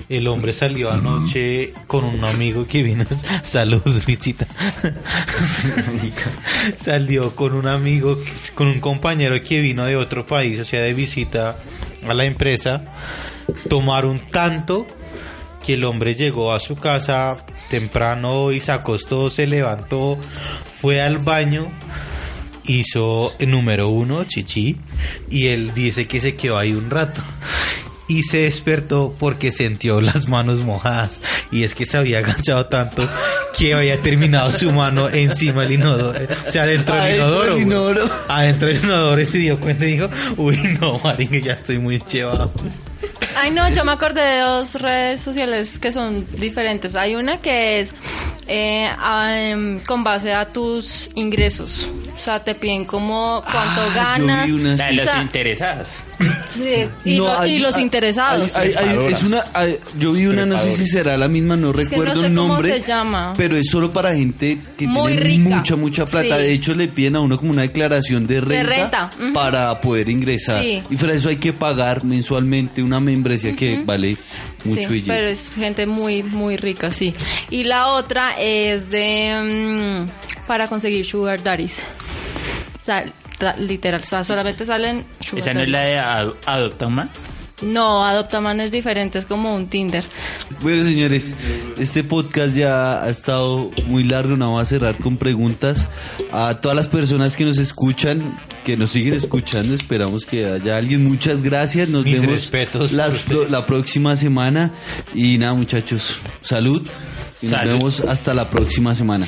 [0.07, 3.03] El hombre salió anoche con un amigo que vino.
[3.41, 4.45] Salud, visita.
[6.79, 8.19] salió con un amigo,
[8.53, 11.57] con un compañero que vino de otro país, o sea, de visita
[12.07, 12.83] a la empresa.
[13.67, 14.85] Tomaron tanto
[15.65, 17.37] que el hombre llegó a su casa
[17.71, 20.19] temprano y se acostó, se levantó,
[20.79, 21.71] fue al baño,
[22.65, 24.77] hizo número uno, chichi,
[25.29, 27.21] y él dice que se quedó ahí un rato.
[28.05, 31.21] Y se despertó porque sintió las manos mojadas.
[31.51, 33.07] Y es que se había agachado tanto
[33.57, 36.19] que había terminado su mano encima del inodoro.
[36.45, 37.59] O sea, dentro del Adentro inodoro.
[37.59, 38.01] inodoro.
[38.27, 42.03] Adentro del inodoro y se dio cuenta y dijo, uy, no, marica, ya estoy muy
[42.11, 42.51] llevado.
[43.35, 46.95] Ay, no, yo me acordé de dos redes sociales que son diferentes.
[46.95, 47.95] Hay una que es
[48.47, 48.89] eh,
[49.51, 51.87] em, con base a tus ingresos.
[52.15, 54.51] O sea, te piden como cuánto Ah, ganas.
[54.51, 55.89] una- La de O los sea, interesados.
[56.47, 58.55] sí, y, No, lo- hay- y los hay- interesados.
[58.55, 58.73] hay-
[59.11, 61.89] es una, hay- yo vi una, no sé si será la misma, no que no
[61.89, 62.69] recuerdo sé el cómo nombre.
[62.69, 63.33] se llama.
[63.35, 65.55] Pero es solo para gente que Muy tiene rica.
[65.57, 66.35] mucha, mucha plata.
[66.37, 66.41] Sí.
[66.43, 70.61] De hecho, le piden a uno como una declaración de renta, para poder ingresar.
[70.61, 70.81] Sí.
[70.89, 74.15] Y para eso hay que pagar mensualmente una membresía que vale
[74.65, 77.13] mucho Sí, pero es gente muy, muy rica, sí.
[77.49, 81.83] Y la otra es de mm, para conseguir sugar daddies.
[82.81, 83.05] O sea,
[83.57, 86.87] literal, o sea, solamente salen sugar Esa no es la de Ad- Adopta.
[87.65, 90.03] No, Adopta Mano es diferente, es como un Tinder.
[90.61, 91.33] Bueno, señores,
[91.77, 94.35] este podcast ya ha estado muy largo.
[94.35, 95.87] No vamos a cerrar con preguntas
[96.31, 99.73] a todas las personas que nos escuchan, que nos siguen escuchando.
[99.73, 101.03] Esperamos que haya alguien.
[101.03, 101.87] Muchas gracias.
[101.89, 103.17] Nos Mis vemos respetos las-
[103.49, 104.71] la próxima semana.
[105.15, 106.81] Y nada, muchachos, salud.
[107.41, 107.73] Y nos Salud.
[107.73, 109.27] vemos hasta la próxima semana.